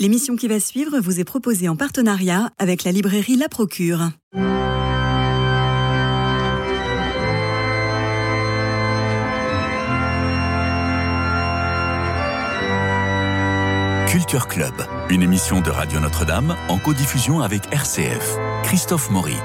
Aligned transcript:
L'émission 0.00 0.34
qui 0.34 0.48
va 0.48 0.58
suivre 0.60 0.98
vous 0.98 1.20
est 1.20 1.24
proposée 1.24 1.68
en 1.68 1.76
partenariat 1.76 2.48
avec 2.58 2.84
la 2.84 2.90
librairie 2.90 3.36
La 3.36 3.50
Procure. 3.50 4.08
Culture 14.08 14.48
Club, 14.48 14.72
une 15.10 15.22
émission 15.22 15.60
de 15.60 15.68
Radio 15.68 16.00
Notre-Dame 16.00 16.56
en 16.70 16.78
codiffusion 16.78 17.42
avec 17.42 17.70
RCF. 17.70 18.38
Christophe 18.62 19.10
Maury. 19.10 19.36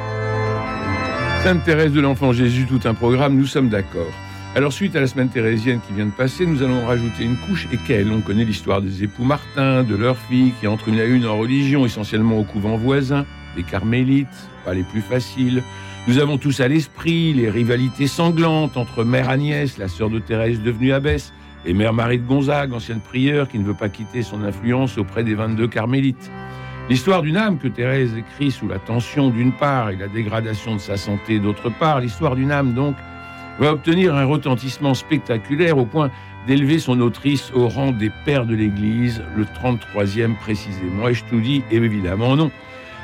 Sainte 1.44 1.66
Thérèse 1.66 1.92
de 1.92 2.00
l'Enfant 2.00 2.32
Jésus, 2.32 2.66
tout 2.66 2.80
un 2.86 2.94
programme, 2.94 3.36
nous 3.36 3.46
sommes 3.46 3.68
d'accord. 3.68 4.08
Alors, 4.56 4.72
suite 4.72 4.96
à 4.96 5.02
la 5.02 5.08
semaine 5.08 5.28
thérésienne 5.28 5.82
qui 5.86 5.92
vient 5.92 6.06
de 6.06 6.12
passer, 6.12 6.46
nous 6.46 6.64
allons 6.64 6.86
rajouter 6.86 7.26
une 7.26 7.36
couche 7.36 7.68
et 7.74 7.78
quelle 7.78 8.10
On 8.10 8.22
connaît 8.22 8.46
l'histoire 8.46 8.82
des 8.82 9.04
époux 9.04 9.26
Martin, 9.26 9.84
de 9.84 9.98
leurs 9.98 10.18
filles 10.18 10.54
qui 10.62 10.66
entrent 10.66 10.88
une 10.88 11.02
à 11.02 11.04
une 11.04 11.28
en 11.28 11.38
religion, 11.38 11.86
essentiellement 11.86 12.40
au 12.40 12.46
couvent 12.46 12.78
voisin, 12.78 13.26
des 13.58 13.64
carmélites, 13.64 14.50
pas 14.64 14.74
les 14.74 14.84
plus 14.84 15.02
faciles. 15.02 15.62
Nous 16.08 16.20
avons 16.20 16.38
tous 16.38 16.62
à 16.62 16.70
l'esprit 16.70 17.34
les 17.34 17.50
rivalités 17.50 18.08
sanglantes 18.08 18.78
entre 18.78 19.04
Mère 19.04 19.30
Agnès, 19.30 19.78
la 19.78 19.90
sœur 19.90 20.10
de 20.10 20.20
Thérèse 20.20 20.62
devenue 20.62 20.94
abbesse, 20.94 21.34
et 21.66 21.74
Mère 21.74 21.92
Marie 21.92 22.20
de 22.20 22.26
Gonzague, 22.26 22.72
ancienne 22.72 23.02
prieure, 23.02 23.50
qui 23.50 23.60
ne 23.60 23.66
veut 23.66 23.74
pas 23.74 23.90
quitter 23.90 24.22
son 24.22 24.42
influence 24.46 24.98
auprès 24.98 25.26
des 25.26 25.36
22 25.36 25.68
carmélites. 25.68 26.32
L'histoire 26.90 27.24
d'une 27.24 27.36
âme 27.36 27.58
que 27.58 27.68
Thérèse 27.68 28.16
écrit 28.16 28.52
sous 28.52 28.70
la 28.70 28.80
tension 28.80 29.32
d'une 29.32 29.52
part 29.52 29.90
et 29.90 29.98
la 29.98 30.08
dégradation 30.08 30.76
de 30.76 30.80
sa 30.80 30.96
santé 30.96 31.40
d'autre 31.40 31.70
part, 31.70 32.00
l'histoire 32.00 32.38
d'une 32.38 32.52
âme 32.52 32.74
donc 32.74 32.96
va 33.60 33.72
obtenir 33.72 34.16
un 34.16 34.26
retentissement 34.26 34.94
spectaculaire 34.94 35.78
au 35.78 35.86
point 35.86 36.12
d'élever 36.48 36.80
son 36.80 37.00
autrice 37.00 37.52
au 37.54 37.68
rang 37.68 37.92
des 37.92 38.12
pères 38.26 38.46
de 38.46 38.56
l'Église, 38.56 39.24
le 39.36 39.46
33e 39.46 40.36
précisément. 40.36 41.08
Et 41.08 41.14
je 41.14 41.24
tout 41.26 41.40
dis 41.40 41.64
évidemment 41.72 42.36
non. 42.36 42.52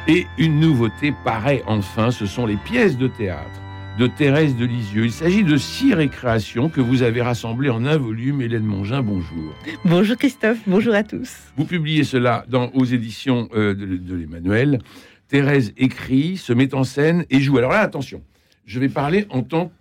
Et 0.07 0.27
une 0.37 0.59
nouveauté 0.59 1.13
paraît 1.23 1.63
enfin, 1.67 2.11
ce 2.11 2.25
sont 2.25 2.45
les 2.45 2.57
pièces 2.57 2.97
de 2.97 3.07
théâtre 3.07 3.61
de 3.97 4.07
Thérèse 4.07 4.55
de 4.55 4.65
Lisieux. 4.65 5.05
Il 5.05 5.11
s'agit 5.11 5.43
de 5.43 5.57
six 5.57 5.93
récréations 5.93 6.69
que 6.69 6.81
vous 6.81 7.03
avez 7.03 7.21
rassemblées 7.21 7.69
en 7.69 7.85
un 7.85 7.97
volume. 7.97 8.41
Hélène 8.41 8.63
Mongin, 8.63 9.01
bonjour. 9.01 9.53
Bonjour 9.85 10.15
Christophe, 10.15 10.59
bonjour 10.65 10.95
à 10.95 11.03
tous. 11.03 11.31
Vous 11.57 11.65
publiez 11.65 12.03
cela 12.03 12.45
dans, 12.47 12.69
aux 12.73 12.85
éditions 12.85 13.49
euh, 13.53 13.75
de, 13.75 13.97
de 13.97 14.15
l'Emmanuel. 14.15 14.79
Thérèse 15.27 15.73
écrit, 15.77 16.37
se 16.37 16.53
met 16.53 16.73
en 16.73 16.83
scène 16.83 17.25
et 17.29 17.39
joue. 17.41 17.57
Alors 17.57 17.71
là, 17.71 17.79
attention, 17.79 18.23
je 18.65 18.79
vais 18.79 18.89
parler 18.89 19.27
en 19.29 19.43
tant 19.43 19.71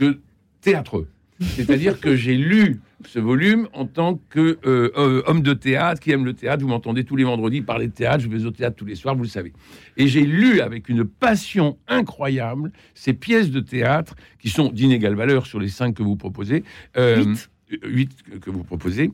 que 0.00 0.18
théâtreux. 0.62 1.08
C'est-à-dire 1.40 2.00
que 2.00 2.16
j'ai 2.16 2.36
lu 2.36 2.80
ce 3.06 3.18
volume 3.18 3.68
en 3.72 3.86
tant 3.86 4.20
que 4.28 4.58
euh, 4.66 4.90
euh, 4.96 5.22
homme 5.26 5.42
de 5.42 5.54
théâtre 5.54 6.00
qui 6.00 6.10
aime 6.10 6.24
le 6.24 6.34
théâtre. 6.34 6.62
Vous 6.62 6.68
m'entendez 6.68 7.04
tous 7.04 7.16
les 7.16 7.24
vendredis 7.24 7.62
parler 7.62 7.86
de 7.86 7.92
théâtre. 7.92 8.20
Je 8.22 8.28
vais 8.28 8.44
au 8.44 8.50
théâtre 8.50 8.76
tous 8.76 8.84
les 8.84 8.94
soirs, 8.94 9.14
vous 9.14 9.22
le 9.22 9.28
savez. 9.28 9.52
Et 9.96 10.06
j'ai 10.06 10.22
lu 10.22 10.60
avec 10.60 10.88
une 10.88 11.04
passion 11.04 11.78
incroyable 11.88 12.72
ces 12.94 13.14
pièces 13.14 13.50
de 13.50 13.60
théâtre 13.60 14.16
qui 14.38 14.50
sont 14.50 14.70
d'inégale 14.70 15.14
valeur 15.14 15.46
sur 15.46 15.60
les 15.60 15.68
cinq 15.68 15.94
que 15.94 16.02
vous 16.02 16.16
proposez. 16.16 16.62
Euh, 16.98 17.24
huit. 17.24 17.50
huit 17.84 18.40
que 18.40 18.50
vous 18.50 18.64
proposez. 18.64 19.10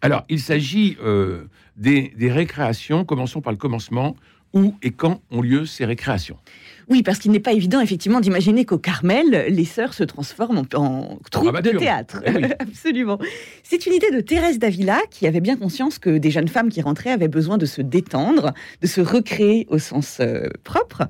Alors, 0.00 0.24
il 0.28 0.40
s'agit 0.40 0.96
des, 1.76 2.12
des 2.16 2.32
récréations. 2.32 3.04
Commençons 3.04 3.40
par 3.40 3.52
le 3.52 3.58
commencement. 3.58 4.16
Où 4.52 4.76
et 4.82 4.90
quand 4.90 5.22
ont 5.30 5.40
lieu 5.40 5.64
ces 5.64 5.84
récréations? 5.84 6.38
Oui, 6.88 7.02
parce 7.02 7.18
qu'il 7.18 7.30
n'est 7.30 7.40
pas 7.40 7.52
évident, 7.52 7.80
effectivement, 7.80 8.20
d'imaginer 8.20 8.64
qu'au 8.64 8.78
Carmel, 8.78 9.46
les 9.48 9.64
sœurs 9.64 9.94
se 9.94 10.04
transforment 10.04 10.62
en, 10.74 10.78
en 10.78 11.18
troupe 11.30 11.60
de 11.60 11.70
théâtre. 11.70 12.20
Eh 12.26 12.30
oui. 12.32 12.44
Absolument. 12.58 13.18
C'est 13.62 13.86
une 13.86 13.94
idée 13.94 14.10
de 14.10 14.20
Thérèse 14.20 14.58
d'Avila 14.58 15.00
qui 15.10 15.26
avait 15.26 15.40
bien 15.40 15.56
conscience 15.56 15.98
que 15.98 16.18
des 16.18 16.30
jeunes 16.30 16.48
femmes 16.48 16.70
qui 16.70 16.82
rentraient 16.82 17.10
avaient 17.10 17.28
besoin 17.28 17.58
de 17.58 17.66
se 17.66 17.82
détendre, 17.82 18.52
de 18.80 18.86
se 18.86 19.00
recréer 19.00 19.66
au 19.70 19.78
sens 19.78 20.18
euh, 20.20 20.48
propre. 20.64 21.04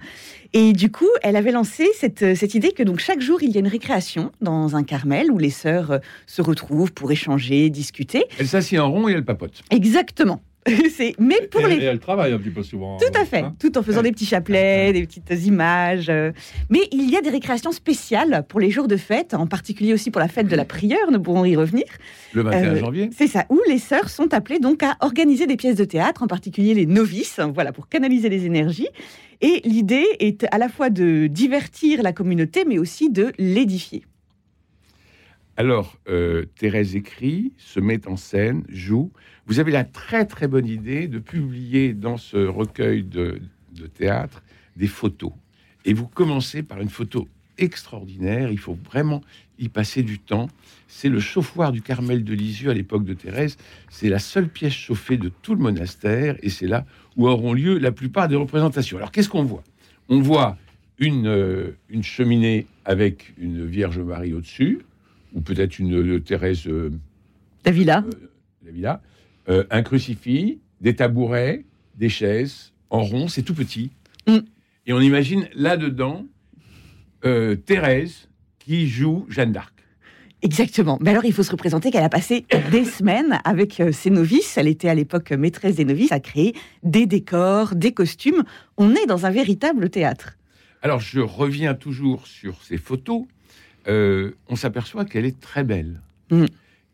Et 0.55 0.73
du 0.73 0.91
coup, 0.91 1.09
elle 1.23 1.37
avait 1.37 1.53
lancé 1.53 1.89
cette, 1.95 2.37
cette 2.37 2.55
idée 2.55 2.73
que 2.73 2.83
donc 2.83 2.99
chaque 2.99 3.21
jour, 3.21 3.43
il 3.43 3.51
y 3.53 3.57
a 3.57 3.61
une 3.61 3.69
récréation 3.69 4.33
dans 4.41 4.77
un 4.77 4.83
Carmel 4.83 5.31
où 5.31 5.39
les 5.39 5.51
sœurs 5.51 5.93
euh, 5.93 5.99
se 6.27 6.43
retrouvent 6.43 6.93
pour 6.93 7.11
échanger, 7.11 7.71
discuter. 7.71 8.25
Elle 8.39 8.49
s'assied 8.49 8.79
en 8.79 8.91
rond 8.91 9.09
et 9.09 9.13
elle 9.13 9.25
papote. 9.25 9.63
Exactement. 9.71 10.43
Mais 11.19 11.49
pour 11.51 11.61
et, 11.63 11.77
les 11.77 11.83
et 11.83 11.87
elle 11.87 11.99
travaille 11.99 12.33
un 12.33 12.39
petit 12.39 12.51
peu 12.51 12.63
souvent. 12.63 12.97
Tout 12.99 13.19
à 13.19 13.25
fait, 13.25 13.39
hein. 13.41 13.55
tout 13.59 13.77
en 13.77 13.83
faisant 13.83 14.03
des 14.03 14.13
petits 14.13 14.27
chapelets, 14.27 14.93
des 14.93 15.05
petites 15.07 15.31
images. 15.45 16.09
euh. 16.09 16.31
Mais 16.71 16.81
il 16.93 17.11
y 17.11 17.17
a 17.17 17.21
des 17.21 17.31
récréations 17.31 17.73
spéciales 17.73 18.45
pour 18.49 18.61
les 18.61 18.71
jours 18.71 18.87
de 18.87 18.97
fête, 18.97 19.35
en 19.35 19.47
particulier 19.47 19.93
aussi 19.93 20.11
pour 20.11 20.21
la 20.21 20.29
fête 20.29 20.47
de 20.47 20.55
la 20.57 20.65
prière, 20.65 21.11
nous 21.11 21.21
pourrons 21.21 21.45
y 21.45 21.57
revenir. 21.57 21.85
Le 22.33 22.43
21 22.43 22.63
Euh, 22.63 22.77
janvier. 22.77 23.11
C'est 23.17 23.27
ça, 23.27 23.45
où 23.49 23.61
les 23.69 23.79
sœurs 23.79 24.09
sont 24.09 24.33
appelées 24.35 24.61
donc 24.61 24.83
à 24.83 24.97
organiser 25.01 25.47
des 25.47 25.57
pièces 25.57 25.77
de 25.77 25.85
théâtre, 25.85 26.23
en 26.23 26.29
particulier 26.29 26.75
les 26.75 26.87
novices, 26.87 27.41
voilà, 27.55 27.73
pour 27.73 27.89
canaliser 27.89 28.29
les 28.29 28.47
énergies. 28.47 28.89
Et 29.41 29.61
l'idée 29.65 30.07
est 30.21 30.47
à 30.53 30.59
la 30.59 30.69
fois 30.69 30.89
de 30.91 31.27
divertir 31.27 32.03
la 32.03 32.13
communauté, 32.13 32.65
mais 32.65 32.79
aussi 32.79 33.11
de 33.11 33.33
l'édifier. 33.39 34.05
Alors, 35.57 35.99
euh, 36.09 36.47
Thérèse 36.57 36.97
écrit, 36.97 37.53
se 37.59 37.79
met 37.79 38.09
en 38.09 38.17
scène, 38.17 38.65
joue. 38.71 39.13
Vous 39.47 39.61
avez 39.61 39.71
la 39.71 39.85
très 39.85 40.25
très 40.25 40.49
bonne 40.49 40.67
idée 40.67 41.09
de 41.09 41.19
publier 41.19 41.93
dans 41.93 42.17
ce 42.17 42.39
recueil 42.39 43.03
de, 43.03 43.41
de 43.75 43.87
théâtre 43.87 44.43
des 44.77 44.87
photos. 44.87 45.33
Et 45.85 45.93
vous 45.93 46.07
commencez 46.07 46.63
par 46.63 46.81
une 46.81 46.89
photo 46.89 47.29
extraordinaire. 47.59 48.51
Il 48.51 48.59
faut 48.59 48.79
vraiment 48.85 49.21
y 49.59 49.69
passer 49.69 50.03
du 50.03 50.19
temps. 50.19 50.49
C'est 50.89 51.11
le 51.11 51.21
chauffoir 51.21 51.71
du 51.71 51.83
Carmel 51.83 52.25
de 52.25 52.33
Lisieux 52.33 52.71
à 52.71 52.75
l'époque 52.75 53.05
de 53.05 53.13
Thérèse. 53.13 53.59
C'est 53.91 54.09
la 54.09 54.19
seule 54.19 54.49
pièce 54.49 54.73
chauffée 54.73 55.19
de 55.19 55.31
tout 55.43 55.55
le 55.55 55.61
monastère 55.61 56.37
et 56.43 56.49
c'est 56.49 56.67
là 56.67 56.87
où 57.17 57.29
auront 57.29 57.53
lieu 57.53 57.79
la 57.79 57.93
plupart 57.93 58.29
des 58.29 58.37
représentations. 58.37 58.97
Alors, 58.97 59.13
qu'est-ce 59.13 59.29
qu'on 59.29 59.45
voit? 59.45 59.63
On 60.09 60.21
voit 60.21 60.57
une, 60.99 61.27
euh, 61.27 61.77
une 61.91 62.03
cheminée 62.03 62.67
avec 62.85 63.35
une 63.39 63.67
Vierge 63.67 63.99
Marie 63.99 64.33
au-dessus, 64.33 64.81
ou 65.35 65.41
peut-être 65.41 65.79
une 65.79 65.95
euh, 65.95 66.21
Thérèse 66.21 66.67
euh, 66.67 66.91
Davila 67.65 68.05
Davila, 68.65 69.03
euh, 69.49 69.65
un 69.71 69.83
crucifix, 69.83 70.61
des 70.81 70.95
tabourets, 70.97 71.65
des 71.97 72.09
chaises 72.09 72.73
en 72.91 73.03
rond, 73.03 73.29
c'est 73.29 73.43
tout 73.43 73.55
petit. 73.55 73.91
Mm. 74.27 74.39
Et 74.87 74.93
on 74.93 75.01
imagine 75.01 75.49
là-dedans 75.55 76.27
euh, 77.25 77.57
Thérèse 77.57 78.29
qui 78.59 78.89
joue 78.89 79.27
Jeanne 79.29 79.53
d'Arc. 79.53 79.73
Exactement. 80.43 80.99
Mais 81.01 81.11
alors, 81.11 81.25
il 81.25 81.33
faut 81.33 81.45
se 81.45 81.53
représenter 81.53 81.93
qu'elle 81.93 82.03
a 82.03 82.09
passé 82.09 82.45
des 82.73 82.85
semaines 82.99 83.41
avec 83.45 83.81
ses 83.93 84.11
novices. 84.11 84.59
Elle 84.59 84.67
était 84.67 84.89
à 84.89 84.95
l'époque 84.95 85.31
maîtresse 85.31 85.77
des 85.77 85.85
novices, 85.85 86.11
à 86.11 86.19
créer 86.19 86.55
des 86.83 87.07
décors, 87.07 87.77
des 87.77 87.93
costumes. 87.93 88.43
On 88.77 88.93
est 88.95 89.07
dans 89.07 89.25
un 89.25 89.31
véritable 89.31 89.89
théâtre. 89.89 90.37
Alors 90.83 90.99
je 90.99 91.21
reviens 91.21 91.75
toujours 91.75 92.27
sur 92.27 92.61
ces 92.65 92.77
photos. 92.77 93.25
Euh, 93.89 94.33
on 94.49 94.57
s'aperçoit 94.57 95.05
qu'elle 95.05 95.25
est 95.27 95.41
très 95.41 95.65
belle, 95.65 96.01
Mm. 96.31 96.45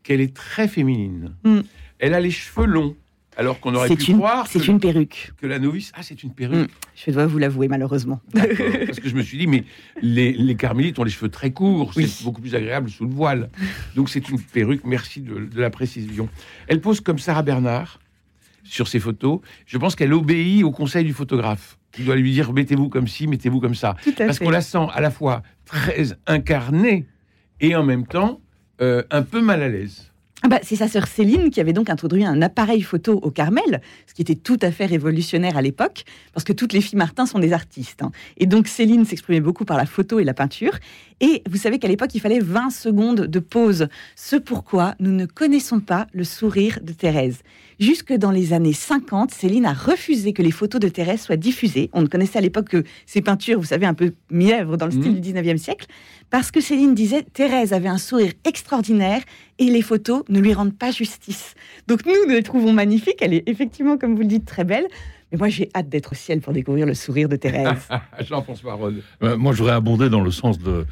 qu'elle 0.03 0.21
est 0.21 0.33
très 0.35 0.67
féminine. 0.67 1.33
Mm. 1.43 1.59
Elle 1.99 2.13
a 2.13 2.19
les 2.19 2.31
cheveux 2.31 2.65
longs, 2.65 2.95
alors 3.37 3.59
qu'on 3.59 3.73
aurait 3.75 3.89
pu 3.95 4.03
une, 4.11 4.17
croire 4.17 4.45
que, 4.45 4.51
c'est 4.59 4.67
une 4.67 4.79
perruque. 4.79 5.31
que 5.39 5.47
la 5.47 5.59
novice, 5.59 5.91
ah 5.95 6.03
c'est 6.03 6.23
une 6.23 6.33
perruque. 6.33 6.69
Je 6.95 7.11
dois 7.11 7.25
vous 7.25 7.37
l'avouer, 7.37 7.67
malheureusement. 7.67 8.19
Parce 8.33 8.99
que 8.99 9.07
je 9.07 9.15
me 9.15 9.21
suis 9.21 9.37
dit, 9.37 9.47
mais 9.47 9.63
les, 10.01 10.33
les 10.33 10.55
carmélites 10.55 10.99
ont 10.99 11.03
les 11.03 11.11
cheveux 11.11 11.29
très 11.29 11.51
courts, 11.51 11.91
Oui. 11.95 12.07
c'est 12.07 12.23
beaucoup 12.25 12.41
plus 12.41 12.55
agréable 12.55 12.89
sous 12.89 13.05
le 13.05 13.11
voile. 13.13 13.49
Donc 13.95 14.09
c'est 14.09 14.27
une 14.29 14.39
perruque, 14.41 14.81
merci 14.83 15.21
de, 15.21 15.45
de 15.45 15.61
la 15.61 15.69
précision. 15.69 16.27
Elle 16.67 16.81
pose 16.81 16.99
comme 17.01 17.19
Sarah 17.19 17.43
Bernard 17.43 17.99
sur 18.65 18.87
ses 18.87 18.99
photos. 18.99 19.39
Je 19.65 19.77
pense 19.77 19.95
qu'elle 19.95 20.13
obéit 20.13 20.63
au 20.63 20.71
conseil 20.71 21.03
du 21.05 21.13
photographe, 21.13 21.77
qui 21.91 22.03
doit 22.03 22.15
lui 22.15 22.31
dire, 22.31 22.53
mettez-vous 22.53 22.89
comme 22.89 23.07
ci, 23.07 23.27
mettez-vous 23.27 23.59
comme 23.59 23.75
ça. 23.75 23.95
Parce 24.17 24.39
qu'on 24.39 24.49
la 24.49 24.61
sent 24.61 24.87
à 24.93 25.01
la 25.01 25.11
fois 25.11 25.41
très 25.65 26.07
incarnée 26.27 27.07
et 27.59 27.75
en 27.75 27.83
même 27.83 28.05
temps 28.05 28.41
euh, 28.81 29.03
un 29.11 29.23
peu 29.23 29.41
mal 29.41 29.61
à 29.61 29.69
l'aise. 29.69 30.08
Ah 30.41 30.47
bah, 30.47 30.59
c'est 30.63 30.77
sa 30.77 30.87
sœur 30.87 31.05
Céline 31.05 31.49
qui 31.49 31.59
avait 31.59 31.73
donc 31.73 31.89
introduit 31.89 32.23
un 32.23 32.41
appareil 32.41 32.81
photo 32.81 33.19
au 33.23 33.29
Carmel, 33.29 33.81
ce 34.07 34.13
qui 34.13 34.21
était 34.21 34.35
tout 34.35 34.57
à 34.61 34.71
fait 34.71 34.85
révolutionnaire 34.85 35.57
à 35.57 35.61
l'époque, 35.61 36.05
parce 36.33 36.45
que 36.45 36.53
toutes 36.53 36.71
les 36.71 36.79
filles 36.79 36.97
Martin 36.97 37.25
sont 37.25 37.39
des 37.39 37.51
artistes. 37.51 38.03
hein. 38.03 38.11
Et 38.37 38.45
donc 38.45 38.69
Céline 38.69 39.03
s'exprimait 39.03 39.41
beaucoup 39.41 39.65
par 39.65 39.75
la 39.75 39.85
photo 39.85 40.17
et 40.17 40.23
la 40.23 40.33
peinture. 40.33 40.71
Et 41.19 41.43
vous 41.49 41.57
savez 41.57 41.77
qu'à 41.77 41.89
l'époque, 41.89 42.15
il 42.15 42.21
fallait 42.21 42.39
20 42.39 42.69
secondes 42.69 43.27
de 43.27 43.39
pause. 43.39 43.89
Ce 44.15 44.37
pourquoi 44.37 44.95
nous 45.01 45.11
ne 45.11 45.25
connaissons 45.25 45.81
pas 45.81 46.07
le 46.13 46.23
sourire 46.23 46.79
de 46.81 46.93
Thérèse. 46.93 47.39
Jusque 47.81 48.13
dans 48.13 48.31
les 48.31 48.53
années 48.53 48.71
50, 48.73 49.31
Céline 49.31 49.65
a 49.65 49.73
refusé 49.73 50.31
que 50.31 50.41
les 50.41 50.51
photos 50.51 50.79
de 50.79 50.87
Thérèse 50.87 51.21
soient 51.21 51.35
diffusées. 51.37 51.89
On 51.91 52.01
ne 52.01 52.07
connaissait 52.07 52.37
à 52.37 52.41
l'époque 52.41 52.69
que 52.69 52.83
ses 53.05 53.21
peintures, 53.21 53.59
vous 53.59 53.65
savez, 53.65 53.85
un 53.85 53.93
peu 53.93 54.13
mièvres 54.31 54.77
dans 54.77 54.85
le 54.85 54.91
style 54.93 55.09
Mhm. 55.09 55.15
du 55.15 55.19
19e 55.21 55.57
siècle, 55.57 55.87
parce 56.29 56.49
que 56.51 56.61
Céline 56.61 56.93
disait 56.95 57.23
Thérèse 57.33 57.73
avait 57.73 57.89
un 57.89 57.97
sourire 57.97 58.31
extraordinaire 58.45 59.21
et 59.59 59.65
les 59.65 59.81
photos 59.81 60.23
ne 60.29 60.39
lui 60.39 60.53
rendent 60.53 60.77
pas 60.77 60.91
justice. 60.91 61.53
Donc 61.87 62.05
nous, 62.05 62.13
nous 62.27 62.33
les 62.33 62.43
trouvons 62.43 62.73
magnifiques. 62.73 63.21
Elle 63.21 63.33
est 63.33 63.47
effectivement, 63.47 63.97
comme 63.97 64.15
vous 64.15 64.21
le 64.21 64.27
dites, 64.27 64.45
très 64.45 64.63
belle. 64.63 64.85
Mais 65.31 65.37
moi, 65.37 65.49
j'ai 65.49 65.69
hâte 65.75 65.89
d'être 65.89 66.13
au 66.13 66.15
ciel 66.15 66.41
pour 66.41 66.53
découvrir 66.53 66.87
le 66.87 66.95
sourire 66.95 67.29
de 67.29 67.35
Thérèse. 67.35 67.87
Jean-François 68.21 68.73
Rode. 68.73 69.03
Euh, 69.21 69.37
moi, 69.37 69.53
je 69.53 69.59
voudrais 69.59 69.75
abonder 69.75 70.09
dans 70.09 70.21
le 70.21 70.31
sens 70.31 70.57
de, 70.57 70.85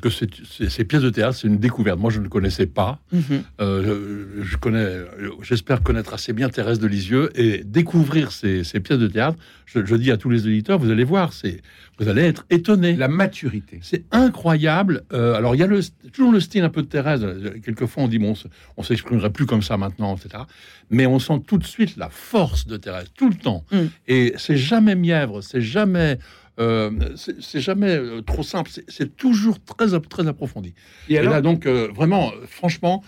que 0.00 0.10
ces 0.10 0.84
pièces 0.84 1.02
de 1.02 1.10
théâtre, 1.10 1.36
c'est 1.36 1.48
une 1.48 1.58
découverte. 1.58 1.98
Moi, 1.98 2.10
je 2.10 2.20
ne 2.20 2.28
connaissais 2.28 2.66
pas. 2.66 2.98
Mhm. 3.12 3.22
Euh, 3.60 4.42
je 4.42 4.56
connais, 4.56 5.00
j'espère 5.42 5.82
connaître 5.82 6.14
assez 6.14 6.32
bien 6.32 6.48
Thérèse 6.48 6.78
de 6.78 6.86
Lisieux 6.86 7.30
et 7.34 7.62
découvrir 7.64 8.32
ces, 8.32 8.62
pièces 8.80 8.98
de 8.98 9.08
théâtre. 9.08 9.38
Je, 9.66 9.96
dis 9.96 10.10
à 10.10 10.16
tous 10.16 10.30
les 10.30 10.46
auditeurs, 10.46 10.78
vous 10.78 10.90
allez 10.90 11.04
voir, 11.04 11.32
c'est, 11.32 11.62
vous 11.98 12.08
allez 12.08 12.22
être 12.22 12.44
étonnés. 12.50 12.94
La 12.96 13.08
maturité. 13.08 13.80
C'est 13.82 14.04
incroyable. 14.12 15.02
Euh, 15.12 15.34
alors, 15.34 15.54
il 15.54 15.58
y 15.58 15.64
a 15.64 15.66
le, 15.66 15.80
toujours 16.12 16.32
le 16.32 16.40
style 16.40 16.62
un 16.62 16.70
peu 16.70 16.82
de 16.82 16.86
Thérèse. 16.86 17.26
Quelquefois, 17.64 18.04
on 18.04 18.08
dit, 18.08 18.18
bon, 18.18 18.34
on 18.76 18.82
s'exprimerait 18.82 19.30
plus 19.30 19.46
comme 19.46 19.62
ça 19.62 19.76
maintenant, 19.76 20.16
etc. 20.16 20.44
Mais 20.90 21.06
on 21.06 21.18
sent 21.18 21.42
tout 21.46 21.58
de 21.58 21.64
suite 21.64 21.96
la 21.96 22.08
force 22.08 22.66
de 22.66 22.76
Thérèse, 22.76 23.06
tout 23.16 23.28
le 23.28 23.36
temps. 23.36 23.64
Mm. 23.72 23.78
Et 24.08 24.34
c'est 24.36 24.56
jamais 24.56 24.94
mièvre, 24.94 25.40
c'est 25.40 25.60
jamais 25.60 26.18
euh, 26.60 26.90
c'est 27.16 27.60
jamais 27.60 27.96
euh, 27.96 28.22
trop 28.22 28.44
simple, 28.44 28.70
c'est 28.86 29.16
toujours 29.16 29.58
très, 29.64 29.98
très 30.00 30.28
approfondi. 30.28 30.74
Et, 31.08 31.20
là, 31.20 31.40
donc, 31.40 31.66
euh, 31.66 31.88
vraiment, 31.92 32.32
franchement, 32.46 33.02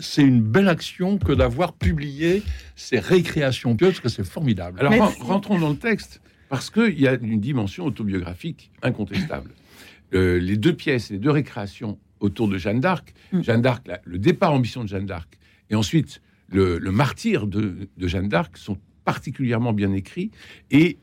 c'est 0.00 0.22
une 0.22 0.42
belle 0.42 0.68
action 0.68 1.18
que 1.18 1.32
d'avoir 1.32 1.72
publié 1.74 2.42
ces 2.74 2.98
récréations 2.98 3.76
pieuses, 3.76 3.90
parce 3.90 4.00
que 4.00 4.08
c'est 4.08 4.24
formidable. 4.24 4.80
Alors, 4.80 5.14
rentrons 5.20 5.58
dans 5.58 5.70
le 5.70 5.76
texte, 5.76 6.20
parce 6.48 6.70
qu'il 6.70 7.00
y 7.00 7.06
a 7.06 7.14
une 7.14 7.40
dimension 7.40 7.84
autobiographique 7.84 8.72
incontestable. 8.82 9.52
les 10.12 10.56
deux 10.56 10.74
pièces, 10.74 11.10
les 11.10 11.18
deux 11.18 11.30
récréations 11.30 11.98
autour 12.18 12.48
de 12.48 12.58
Jeanne 12.58 12.80
d'Arc, 12.80 13.14
mm. 13.32 13.42
Jeanne 13.42 13.62
d'Arc, 13.62 13.86
le 14.04 14.18
départ 14.18 14.52
ambition 14.52 14.82
de 14.82 14.88
Jeanne 14.88 15.06
d'Arc, 15.06 15.38
et 15.70 15.76
ensuite 15.76 16.20
le, 16.48 16.80
martyr 16.90 17.46
de, 17.46 17.88
Jeanne 17.98 18.28
d'Arc 18.28 18.56
sont 18.56 18.76
particulièrement 19.04 19.72
bien 19.72 19.92
écrits 19.92 20.32
et 20.72 20.98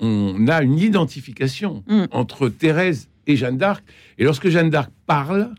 on 0.00 0.48
a 0.48 0.62
une 0.62 0.78
identification 0.78 1.84
mm. 1.86 2.04
entre 2.10 2.48
Thérèse 2.48 3.08
et 3.26 3.36
Jeanne 3.36 3.56
d'Arc. 3.56 3.84
Et 4.18 4.24
lorsque 4.24 4.48
Jeanne 4.48 4.70
d'Arc 4.70 4.90
parle, 5.06 5.54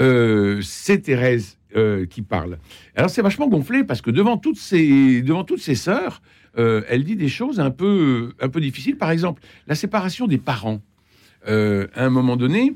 euh, 0.00 0.60
c'est 0.62 1.00
Thérèse 1.00 1.58
euh, 1.74 2.06
qui 2.06 2.22
parle. 2.22 2.58
Alors 2.94 3.10
c'est 3.10 3.22
vachement 3.22 3.48
gonflé 3.48 3.84
parce 3.84 4.02
que 4.02 4.10
devant 4.10 4.36
toutes 4.36 4.58
ses, 4.58 5.22
devant 5.22 5.44
toutes 5.44 5.60
ses 5.60 5.74
sœurs, 5.74 6.22
euh, 6.58 6.82
elle 6.88 7.04
dit 7.04 7.16
des 7.16 7.28
choses 7.28 7.60
un 7.60 7.70
peu, 7.70 8.32
un 8.40 8.48
peu 8.48 8.60
difficiles. 8.60 8.96
Par 8.96 9.10
exemple, 9.10 9.42
la 9.66 9.74
séparation 9.74 10.26
des 10.26 10.38
parents. 10.38 10.80
à 11.46 12.04
un 12.04 12.10
moment 12.10 12.36
donné, 12.36 12.74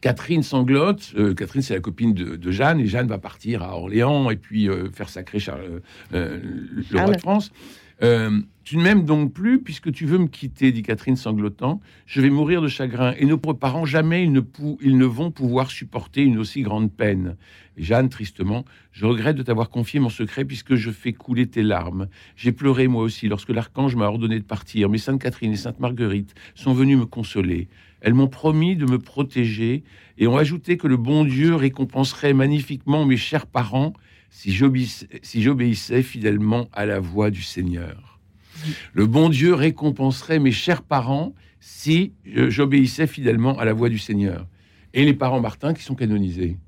Catherine 0.00 0.42
sanglote. 0.42 1.14
Catherine, 1.36 1.62
c'est 1.62 1.74
la 1.74 1.80
copine 1.80 2.12
de, 2.12 2.50
Jeanne, 2.50 2.78
et 2.80 2.86
Jeanne 2.86 3.08
va 3.08 3.18
partir 3.18 3.62
à 3.62 3.76
Orléans 3.76 4.30
et 4.30 4.36
puis 4.36 4.68
faire 4.92 5.08
sacrer 5.08 5.38
Charles, 5.38 5.80
le 6.12 6.40
roi 6.92 7.12
de 7.12 7.20
France. 7.20 7.50
Euh, 8.02 8.40
tu 8.62 8.76
ne 8.76 8.82
m'aimes 8.82 9.04
donc 9.04 9.32
plus 9.32 9.62
puisque 9.62 9.92
tu 9.92 10.06
veux 10.06 10.18
me 10.18 10.26
quitter, 10.26 10.72
dit 10.72 10.82
Catherine 10.82 11.16
sanglotant. 11.16 11.80
Je 12.04 12.20
vais 12.20 12.30
mourir 12.30 12.60
de 12.60 12.68
chagrin 12.68 13.14
et 13.16 13.24
nos 13.24 13.38
parents 13.38 13.84
jamais 13.84 14.24
ils 14.24 14.32
ne, 14.32 14.40
ils 14.82 14.98
ne 14.98 15.04
vont 15.04 15.30
pouvoir 15.30 15.70
supporter 15.70 16.22
une 16.22 16.38
aussi 16.38 16.62
grande 16.62 16.92
peine. 16.92 17.36
Jeanne, 17.76 18.08
tristement, 18.08 18.64
je 18.92 19.06
regrette 19.06 19.36
de 19.36 19.42
t'avoir 19.42 19.70
confié 19.70 20.00
mon 20.00 20.08
secret 20.08 20.44
puisque 20.44 20.74
je 20.74 20.90
fais 20.90 21.12
couler 21.12 21.46
tes 21.46 21.62
larmes. 21.62 22.08
J'ai 22.34 22.52
pleuré 22.52 22.88
moi 22.88 23.02
aussi 23.02 23.28
lorsque 23.28 23.50
l'archange 23.50 23.94
m'a 23.96 24.06
ordonné 24.06 24.38
de 24.38 24.44
partir, 24.44 24.88
mais 24.88 24.98
Sainte 24.98 25.22
Catherine 25.22 25.52
et 25.52 25.56
Sainte 25.56 25.78
Marguerite 25.78 26.34
sont 26.54 26.72
venues 26.74 26.96
me 26.96 27.06
consoler. 27.06 27.68
Elles 28.00 28.14
m'ont 28.14 28.28
promis 28.28 28.76
de 28.76 28.84
me 28.84 28.98
protéger 28.98 29.84
et 30.18 30.26
ont 30.26 30.36
ajouté 30.36 30.76
que 30.76 30.86
le 30.86 30.96
bon 30.96 31.24
Dieu 31.24 31.54
récompenserait 31.54 32.34
magnifiquement 32.34 33.04
mes 33.04 33.16
chers 33.16 33.46
parents 33.46 33.92
si 34.36 34.52
j'obéissais 35.42 36.02
fidèlement 36.02 36.68
à 36.74 36.84
la 36.84 37.00
voix 37.00 37.30
du 37.30 37.42
Seigneur. 37.42 38.20
Le 38.92 39.06
bon 39.06 39.30
Dieu 39.30 39.54
récompenserait 39.54 40.38
mes 40.38 40.52
chers 40.52 40.82
parents 40.82 41.32
si 41.58 42.12
j'obéissais 42.24 43.06
fidèlement 43.06 43.58
à 43.58 43.64
la 43.64 43.72
voix 43.72 43.88
du 43.88 43.98
Seigneur. 43.98 44.46
Et 44.92 45.06
les 45.06 45.14
parents 45.14 45.40
Martin 45.40 45.72
qui 45.72 45.82
sont 45.82 45.94
canonisés. 45.94 46.58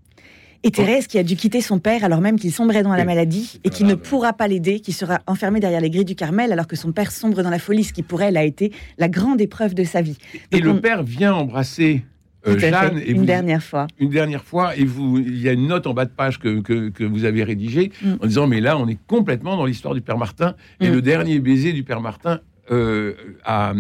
Et 0.63 0.71
Thérèse 0.71 1.07
qui 1.07 1.19
a 1.19 1.23
dû 1.23 1.37
quitter 1.37 1.61
son 1.61 1.79
père 1.79 2.05
alors 2.05 2.23
même 2.23 2.39
qu'il 2.39 2.53
sombrait 2.53 2.83
dans 2.83 2.95
la 2.95 3.05
maladie 3.05 3.61
et 3.65 3.71
qui 3.71 3.85
ne 3.85 3.95
pourra 3.95 4.33
pas 4.33 4.49
l'aider, 4.49 4.81
qui 4.81 4.93
sera 4.93 5.21
enfermé 5.27 5.61
derrière 5.61 5.83
les 5.83 5.91
grilles 5.91 6.07
du 6.07 6.17
Carmel 6.17 6.53
alors 6.53 6.67
que 6.67 6.75
son 6.75 6.93
père 6.93 7.13
sombre 7.13 7.43
dans 7.43 7.51
la 7.51 7.59
folie, 7.59 7.85
ce 7.85 7.93
qui 7.93 8.03
pour 8.03 8.23
elle 8.23 8.39
a 8.39 8.45
été 8.45 8.73
la 8.97 9.09
grande 9.09 9.43
épreuve 9.43 9.75
de 9.75 9.85
sa 9.85 10.01
vie. 10.01 10.17
et 10.51 10.61
le 10.61 10.81
père 10.81 11.03
vient 11.03 11.35
embrasser 11.35 12.03
euh, 12.47 12.59
Jeanne, 12.59 13.01
une 13.05 13.25
dernière 13.25 13.63
fois. 13.63 13.87
Une 13.99 14.11
dernière 14.11 14.45
fois, 14.45 14.77
et 14.77 14.85
vous, 14.85 15.19
il 15.19 15.41
y 15.41 15.49
a 15.49 15.53
une 15.53 15.67
note 15.67 15.87
en 15.87 15.95
bas 15.95 16.05
de 16.05 16.11
page 16.11 16.39
que, 16.39 16.61
que, 16.61 17.05
vous 17.05 17.25
avez 17.25 17.43
rédigée 17.43 17.91
mm. 18.03 18.13
en 18.23 18.27
disant 18.27 18.47
mais 18.47 18.61
là 18.61 18.79
on 18.79 18.87
est 18.87 18.99
complètement 19.07 19.57
dans 19.57 19.65
l'histoire 19.65 19.95
du 19.95 20.01
père 20.01 20.19
Martin 20.19 20.55
et 20.81 20.89
mm. 20.89 20.93
le 20.93 21.03
dernier 21.03 21.39
baiser 21.41 21.73
du 21.73 21.83
père 21.83 22.01
Martin 22.01 22.41
euh, 22.71 23.15
à, 23.45 23.73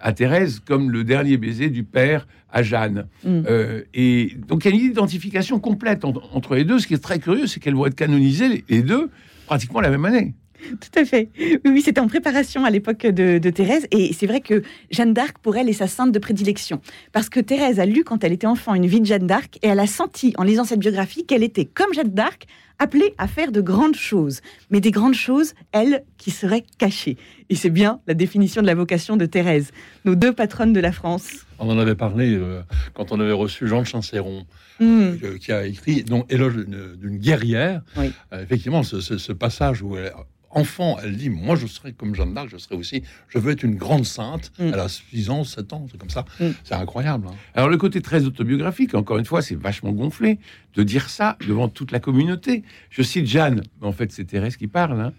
à, 0.00 0.12
Thérèse 0.12 0.60
comme 0.60 0.90
le 0.90 1.04
dernier 1.04 1.36
baiser 1.36 1.70
du 1.70 1.84
père 1.84 2.26
à 2.50 2.62
Jeanne. 2.62 3.06
Mm. 3.24 3.42
Euh, 3.48 3.82
et 3.94 4.36
donc 4.46 4.64
il 4.64 4.70
y 4.70 4.72
a 4.72 4.76
une 4.76 4.90
identification 4.90 5.58
complète 5.58 6.04
entre 6.04 6.54
les 6.54 6.64
deux. 6.64 6.78
Ce 6.78 6.86
qui 6.86 6.94
est 6.94 7.02
très 7.02 7.18
curieux, 7.18 7.46
c'est 7.46 7.60
qu'elles 7.60 7.74
vont 7.74 7.86
être 7.86 7.94
canonisées 7.94 8.64
les 8.68 8.82
deux 8.82 9.10
pratiquement 9.46 9.80
la 9.80 9.90
même 9.90 10.04
année. 10.04 10.34
Tout 10.80 10.98
à 10.98 11.04
fait. 11.04 11.28
Oui, 11.64 11.82
c'était 11.82 12.00
en 12.00 12.08
préparation 12.08 12.64
à 12.64 12.70
l'époque 12.70 13.06
de, 13.06 13.50
Thérèse. 13.50 13.86
Et 13.90 14.12
c'est 14.12 14.26
vrai 14.26 14.40
que 14.40 14.62
Jeanne 14.90 15.12
d'Arc, 15.12 15.38
pour 15.38 15.56
elle, 15.56 15.68
est 15.68 15.74
sa 15.74 15.86
sainte 15.86 16.12
de 16.12 16.18
prédilection. 16.18 16.80
Parce 17.12 17.28
que 17.28 17.40
Thérèse 17.40 17.80
a 17.80 17.86
lu, 17.86 18.04
quand 18.04 18.24
elle 18.24 18.32
était 18.32 18.46
enfant, 18.46 18.74
une 18.74 18.86
vie 18.86 19.00
de 19.00 19.06
Jeanne 19.06 19.26
d'Arc. 19.26 19.58
Et 19.62 19.68
elle 19.68 19.80
a 19.80 19.86
senti, 19.86 20.34
en 20.38 20.44
lisant 20.44 20.64
cette 20.64 20.80
biographie, 20.80 21.26
qu'elle 21.26 21.42
était, 21.42 21.64
comme 21.64 21.92
Jeanne 21.92 22.10
d'Arc, 22.10 22.46
appelée 22.78 23.14
à 23.18 23.28
faire 23.28 23.52
de 23.52 23.60
grandes 23.60 23.94
choses. 23.94 24.40
Mais 24.70 24.80
des 24.80 24.90
grandes 24.90 25.14
choses, 25.14 25.54
elle, 25.72 26.04
qui 26.18 26.30
seraient 26.30 26.64
cachées. 26.78 27.16
Et 27.48 27.54
c'est 27.54 27.70
bien 27.70 28.00
la 28.06 28.14
définition 28.14 28.62
de 28.62 28.66
la 28.66 28.74
vocation 28.74 29.16
de 29.16 29.26
Thérèse, 29.26 29.70
nos 30.04 30.14
deux 30.14 30.32
patronnes 30.32 30.72
de 30.72 30.80
la 30.80 30.92
France. 30.92 31.28
On 31.58 31.68
en 31.70 31.78
avait 31.78 31.94
parlé 31.94 32.34
euh, 32.34 32.62
quand 32.94 33.12
on 33.12 33.20
avait 33.20 33.32
reçu 33.32 33.68
Jean 33.68 33.82
de 33.82 33.86
Chancéron, 33.86 34.46
hmm. 34.80 34.84
euh, 35.22 35.38
qui 35.38 35.52
a 35.52 35.64
écrit 35.64 36.02
donc, 36.02 36.32
Éloge 36.32 36.56
d'une 36.56 37.18
guerrière. 37.18 37.82
Oui. 37.96 38.10
Euh, 38.32 38.42
effectivement, 38.42 38.82
ce, 38.82 39.00
ce, 39.00 39.32
passage 39.32 39.82
où 39.82 39.96
elle, 39.96 40.12
enfant, 40.52 40.98
elle 41.02 41.16
dit 41.16 41.30
Moi, 41.30 41.56
je 41.56 41.66
serai 41.66 41.92
comme 41.92 42.14
Jeanne 42.14 42.34
d'Arc, 42.34 42.48
je 42.50 42.56
serai 42.56 42.76
aussi, 42.76 43.02
je 43.28 43.38
veux 43.38 43.52
être 43.52 43.62
une 43.62 43.76
grande 43.76 44.04
sainte. 44.04 44.52
Mm. 44.58 44.70
Elle 44.72 44.80
a 44.80 44.88
6 44.88 45.30
ans, 45.30 45.44
7 45.44 45.72
ans, 45.72 45.86
c'est 45.90 45.98
comme 45.98 46.10
ça. 46.10 46.24
Mm. 46.40 46.50
C'est 46.64 46.74
incroyable. 46.74 47.28
Hein. 47.28 47.34
Alors, 47.54 47.68
le 47.68 47.76
côté 47.76 48.00
très 48.00 48.24
autobiographique, 48.24 48.94
encore 48.94 49.18
une 49.18 49.24
fois, 49.24 49.42
c'est 49.42 49.54
vachement 49.54 49.92
gonflé 49.92 50.38
de 50.74 50.82
dire 50.82 51.08
ça 51.08 51.36
devant 51.46 51.68
toute 51.68 51.92
la 51.92 52.00
communauté. 52.00 52.62
Je 52.90 53.02
cite 53.02 53.26
Jeanne, 53.26 53.62
mais 53.80 53.86
en 53.86 53.92
fait, 53.92 54.12
c'est 54.12 54.24
Thérèse 54.24 54.56
qui 54.56 54.68
parle. 54.68 55.00
Hein. 55.00 55.12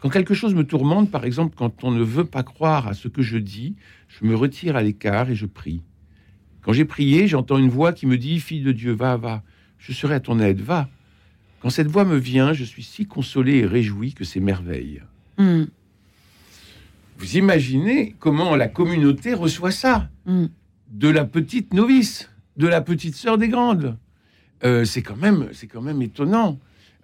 Quand 0.00 0.10
quelque 0.10 0.34
chose 0.34 0.54
me 0.54 0.64
tourmente, 0.64 1.10
par 1.10 1.24
exemple, 1.24 1.54
quand 1.56 1.84
on 1.84 1.90
ne 1.90 2.02
veut 2.02 2.26
pas 2.26 2.42
croire 2.42 2.86
à 2.86 2.94
ce 2.94 3.08
que 3.08 3.22
je 3.22 3.38
dis, 3.38 3.76
je 4.08 4.24
me 4.24 4.34
retire 4.34 4.76
à 4.76 4.82
l'écart 4.82 5.30
et 5.30 5.34
je 5.34 5.46
prie. 5.46 5.82
Quand 6.62 6.72
j'ai 6.72 6.84
prié, 6.84 7.28
j'entends 7.28 7.58
une 7.58 7.68
voix 7.68 7.92
qui 7.92 8.06
me 8.06 8.18
dit 8.18 8.40
Fille 8.40 8.62
de 8.62 8.72
Dieu, 8.72 8.92
va, 8.92 9.16
va, 9.16 9.42
je 9.78 9.92
serai 9.92 10.14
à 10.14 10.20
ton 10.20 10.40
aide, 10.40 10.60
va. 10.60 10.88
Quand 11.66 11.70
cette 11.70 11.88
voix 11.88 12.04
me 12.04 12.16
vient, 12.16 12.52
je 12.52 12.62
suis 12.62 12.84
si 12.84 13.06
consolé 13.06 13.56
et 13.56 13.66
réjoui 13.66 14.14
que 14.14 14.22
c'est 14.22 14.38
merveille. 14.38 15.02
Hmm. 15.36 15.64
Vous 17.18 17.36
imaginez 17.38 18.14
comment 18.20 18.54
la 18.54 18.68
communauté 18.68 19.34
reçoit 19.34 19.72
ça 19.72 20.08
hmm. 20.26 20.44
de 20.92 21.08
la 21.08 21.24
petite 21.24 21.74
novice, 21.74 22.30
de 22.56 22.68
la 22.68 22.82
petite 22.82 23.16
sœur 23.16 23.36
des 23.36 23.48
grandes. 23.48 23.98
Euh, 24.62 24.84
c'est 24.84 25.02
quand 25.02 25.16
même, 25.16 25.48
c'est 25.50 25.66
quand 25.66 25.82
même 25.82 26.02
étonnant. 26.02 26.60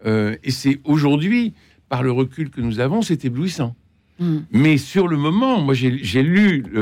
Euh, 0.07 0.37
et 0.45 0.53
c'est 0.53 0.79
aujourd'hui, 0.85 1.55
par 1.89 2.05
le 2.05 2.13
recul 2.13 2.49
que 2.49 2.61
nous 2.61 2.79
avons, 2.79 3.03
c'est 3.03 3.25
éblouissant. 3.25 3.75
Hmm. 4.21 4.43
Mais 4.53 4.79
sur 4.79 5.09
le 5.09 5.17
moment, 5.17 5.61
moi 5.61 5.75
j'ai 5.75 5.91
lu, 5.91 6.63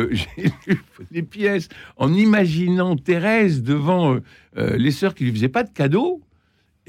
lu, 0.67 0.83
les 1.11 1.23
pièces 1.23 1.71
en 1.97 2.13
imaginant 2.13 2.95
Thérèse 2.97 3.63
devant 3.63 4.19
euh, 4.59 4.77
les 4.77 4.91
sœurs 4.91 5.15
qui 5.15 5.25
lui 5.25 5.33
faisaient 5.33 5.49
pas 5.49 5.63
de 5.63 5.71
cadeaux 5.71 6.21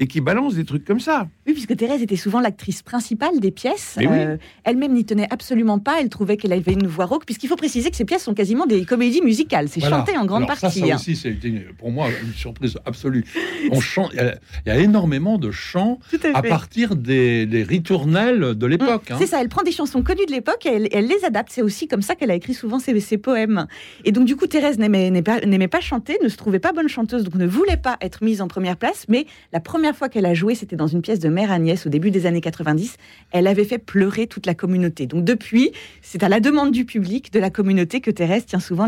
et 0.02 0.08
qui 0.08 0.20
balance 0.20 0.56
des 0.56 0.64
trucs 0.64 0.84
comme 0.84 0.98
ça. 0.98 1.28
Oui, 1.46 1.52
puisque 1.52 1.76
Thérèse 1.76 2.02
était 2.02 2.16
souvent 2.16 2.40
l'actrice 2.40 2.82
principale 2.82 3.38
des 3.38 3.52
pièces. 3.52 3.98
Euh, 4.00 4.36
elle-même 4.64 4.94
n'y 4.94 5.04
tenait 5.04 5.28
absolument 5.30 5.78
pas. 5.78 6.00
Elle 6.00 6.08
trouvait 6.08 6.36
qu'elle 6.36 6.52
avait 6.52 6.72
une 6.72 6.88
voix 6.88 7.04
rauque, 7.04 7.24
puisqu'il 7.24 7.46
faut 7.46 7.54
préciser 7.54 7.88
que 7.88 7.96
ces 7.96 8.04
pièces 8.04 8.24
sont 8.24 8.34
quasiment 8.34 8.66
des 8.66 8.84
comédies 8.84 9.22
musicales. 9.22 9.68
C'est 9.68 9.80
chanté 9.80 10.18
en 10.18 10.26
grande 10.26 10.48
partie. 10.48 10.80
Ça, 10.80 10.86
ça 10.88 10.94
aussi, 10.96 11.14
c'était 11.14 11.66
pour 11.78 11.92
moi 11.92 12.08
une 12.20 12.32
surprise 12.32 12.76
absolue. 12.84 13.24
On 13.70 13.80
chante, 13.80 14.10
il 14.14 14.34
y, 14.66 14.70
a 14.70 14.76
énormément 14.76 15.38
de 15.38 15.52
chants 15.52 16.00
à, 16.34 16.42
partir 16.42 16.96
des, 16.96 17.46
ritournelles 17.68 18.56
de 18.56 18.66
l'époque. 18.66 19.08
Mmh, 19.08 19.14
c'est 19.18 19.24
hein. 19.24 19.26
ça. 19.28 19.40
Elle 19.40 19.48
prend 19.48 19.62
des 19.62 19.70
chansons 19.70 20.02
connues 20.02 20.26
de 20.26 20.32
l'époque 20.32 20.66
et 20.66 20.88
elle, 20.92 21.06
les 21.06 21.24
adapte. 21.24 21.52
C'est 21.52 21.62
aussi 21.62 21.86
comme 21.86 22.02
ça 22.02 22.16
qu'elle 22.16 22.32
a 22.32 22.34
écrit 22.34 22.54
souvent 22.54 22.80
ses, 22.80 22.98
ses, 22.98 23.18
poèmes. 23.18 23.68
Et 24.04 24.10
donc, 24.10 24.24
du 24.24 24.34
coup, 24.34 24.48
Thérèse 24.48 24.78
n'aimait 24.78 25.22
pas, 25.22 25.38
pas 25.70 25.80
chanter, 25.80 26.18
ne 26.24 26.28
se 26.28 26.36
trouvait 26.36 26.58
pas 26.58 26.72
bonne 26.72 26.88
chanteuse, 26.88 27.22
donc 27.22 27.36
ne 27.36 27.46
voulait 27.46 27.76
pas 27.76 27.98
être 28.00 28.24
mise 28.24 28.40
en 28.40 28.48
première 28.48 28.76
place. 28.76 29.06
Mais 29.08 29.26
la 29.52 29.60
première 29.60 29.91
fois 29.92 30.08
qu'elle 30.08 30.26
a 30.26 30.34
joué, 30.34 30.54
c'était 30.54 30.76
dans 30.76 30.86
une 30.86 31.02
pièce 31.02 31.18
de 31.18 31.28
Mère 31.28 31.50
Agnès 31.50 31.86
au 31.86 31.88
début 31.88 32.10
des 32.10 32.26
années 32.26 32.40
90. 32.40 32.96
Elle 33.30 33.46
avait 33.46 33.64
fait 33.64 33.78
pleurer 33.78 34.26
toute 34.26 34.46
la 34.46 34.54
communauté. 34.54 35.06
Donc 35.06 35.24
depuis, 35.24 35.72
c'est 36.00 36.22
à 36.22 36.28
la 36.28 36.40
demande 36.40 36.72
du 36.72 36.84
public, 36.84 37.32
de 37.32 37.40
la 37.40 37.50
communauté, 37.50 38.00
que 38.00 38.10
Thérèse 38.10 38.46
tient 38.46 38.60
souvent 38.60 38.86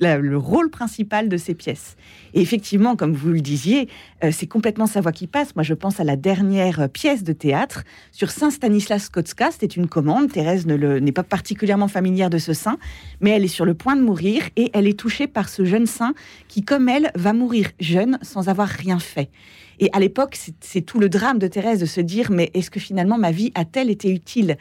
le 0.00 0.36
rôle 0.36 0.70
principal 0.70 1.28
de 1.28 1.36
ces 1.36 1.54
pièces. 1.54 1.96
Et 2.34 2.40
effectivement, 2.40 2.96
comme 2.96 3.14
vous 3.14 3.30
le 3.30 3.40
disiez, 3.40 3.88
euh, 4.24 4.30
c'est 4.32 4.46
complètement 4.46 4.86
sa 4.86 5.00
voix 5.00 5.12
qui 5.12 5.26
passe. 5.26 5.54
Moi, 5.56 5.62
je 5.62 5.74
pense 5.74 6.00
à 6.00 6.04
la 6.04 6.16
dernière 6.16 6.88
pièce 6.90 7.22
de 7.22 7.32
théâtre 7.32 7.84
sur 8.12 8.30
Saint 8.30 8.50
Stanislas 8.50 9.08
Kotska. 9.08 9.50
C'était 9.50 9.66
une 9.66 9.88
commande. 9.88 10.30
Thérèse 10.30 10.66
n'est 10.66 11.12
pas 11.12 11.22
particulièrement 11.22 11.88
familière 11.88 12.30
de 12.30 12.38
ce 12.38 12.52
saint, 12.52 12.78
mais 13.20 13.30
elle 13.30 13.44
est 13.44 13.48
sur 13.48 13.64
le 13.64 13.74
point 13.74 13.96
de 13.96 14.02
mourir 14.02 14.42
et 14.56 14.70
elle 14.74 14.86
est 14.86 14.98
touchée 14.98 15.26
par 15.26 15.48
ce 15.48 15.64
jeune 15.64 15.86
saint 15.86 16.14
qui, 16.48 16.62
comme 16.62 16.88
elle, 16.88 17.10
va 17.14 17.32
mourir 17.32 17.70
jeune 17.80 18.18
sans 18.22 18.48
avoir 18.48 18.68
rien 18.68 18.98
fait. 18.98 19.30
Et 19.80 19.90
à 19.92 20.00
l'époque, 20.00 20.38
c'est 20.60 20.80
tout 20.82 20.98
le 20.98 21.08
drame 21.08 21.38
de 21.38 21.46
Thérèse 21.46 21.80
de 21.80 21.86
se 21.86 22.00
dire, 22.00 22.30
mais 22.30 22.50
est-ce 22.54 22.70
que 22.70 22.80
finalement 22.80 23.18
ma 23.18 23.30
vie 23.30 23.52
a-t-elle 23.54 23.90
été 23.90 24.10
utile? 24.10 24.56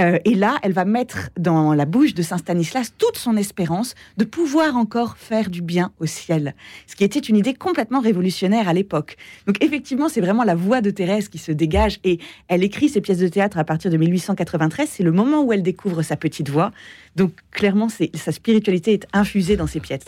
Euh, 0.00 0.18
et 0.24 0.34
là, 0.34 0.58
elle 0.62 0.72
va 0.72 0.84
mettre 0.84 1.30
dans 1.38 1.72
la 1.72 1.86
bouche 1.86 2.14
de 2.14 2.22
Saint 2.22 2.38
Stanislas 2.38 2.92
toute 2.98 3.16
son 3.16 3.36
espérance 3.36 3.94
de 4.18 4.24
pouvoir 4.24 4.76
encore 4.76 5.16
faire 5.16 5.48
du 5.48 5.62
bien 5.62 5.92
au 6.00 6.06
ciel, 6.06 6.54
ce 6.86 6.96
qui 6.96 7.04
était 7.04 7.18
une 7.18 7.36
idée 7.36 7.54
complètement 7.54 8.00
révolutionnaire 8.00 8.68
à 8.68 8.74
l'époque. 8.74 9.16
Donc 9.46 9.62
effectivement, 9.62 10.08
c'est 10.08 10.20
vraiment 10.20 10.44
la 10.44 10.54
voix 10.54 10.80
de 10.80 10.90
Thérèse 10.90 11.28
qui 11.28 11.38
se 11.38 11.52
dégage 11.52 11.98
et 12.04 12.18
elle 12.48 12.62
écrit 12.62 12.88
ses 12.88 13.00
pièces 13.00 13.18
de 13.18 13.28
théâtre 13.28 13.58
à 13.58 13.64
partir 13.64 13.90
de 13.90 13.96
1893. 13.96 14.88
C'est 14.88 15.02
le 15.02 15.12
moment 15.12 15.42
où 15.42 15.52
elle 15.52 15.62
découvre 15.62 16.02
sa 16.02 16.16
petite 16.16 16.50
voix. 16.50 16.72
Donc 17.16 17.32
clairement, 17.50 17.88
sa 17.88 18.32
spiritualité 18.32 18.92
est 18.92 19.06
infusée 19.12 19.56
dans 19.56 19.66
ses 19.66 19.80
pièces. 19.80 20.04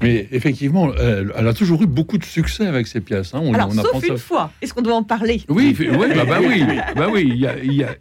Mais 0.00 0.28
effectivement, 0.30 0.94
elle, 0.94 1.32
a 1.34 1.52
toujours 1.52 1.82
eu 1.82 1.86
beaucoup 1.86 2.18
de 2.18 2.24
succès 2.24 2.66
avec 2.66 2.86
ses 2.86 3.00
pièces. 3.00 3.34
Hein. 3.34 3.40
On, 3.42 3.52
Alors, 3.52 3.72
sauf 3.72 4.06
une 4.06 4.16
fois. 4.16 4.52
Est-ce 4.62 4.72
qu'on 4.72 4.82
doit 4.82 4.94
en 4.94 5.02
parler? 5.02 5.42
Oui, 5.48 5.76
bah, 5.78 6.24
bah, 6.24 6.38
oui, 6.40 6.64
bah 6.94 7.08
oui. 7.10 7.28
Il 7.28 7.38
y 7.38 7.46
a, 7.46 7.58
il 7.58 7.72
y 7.72 7.82
a 7.82 7.96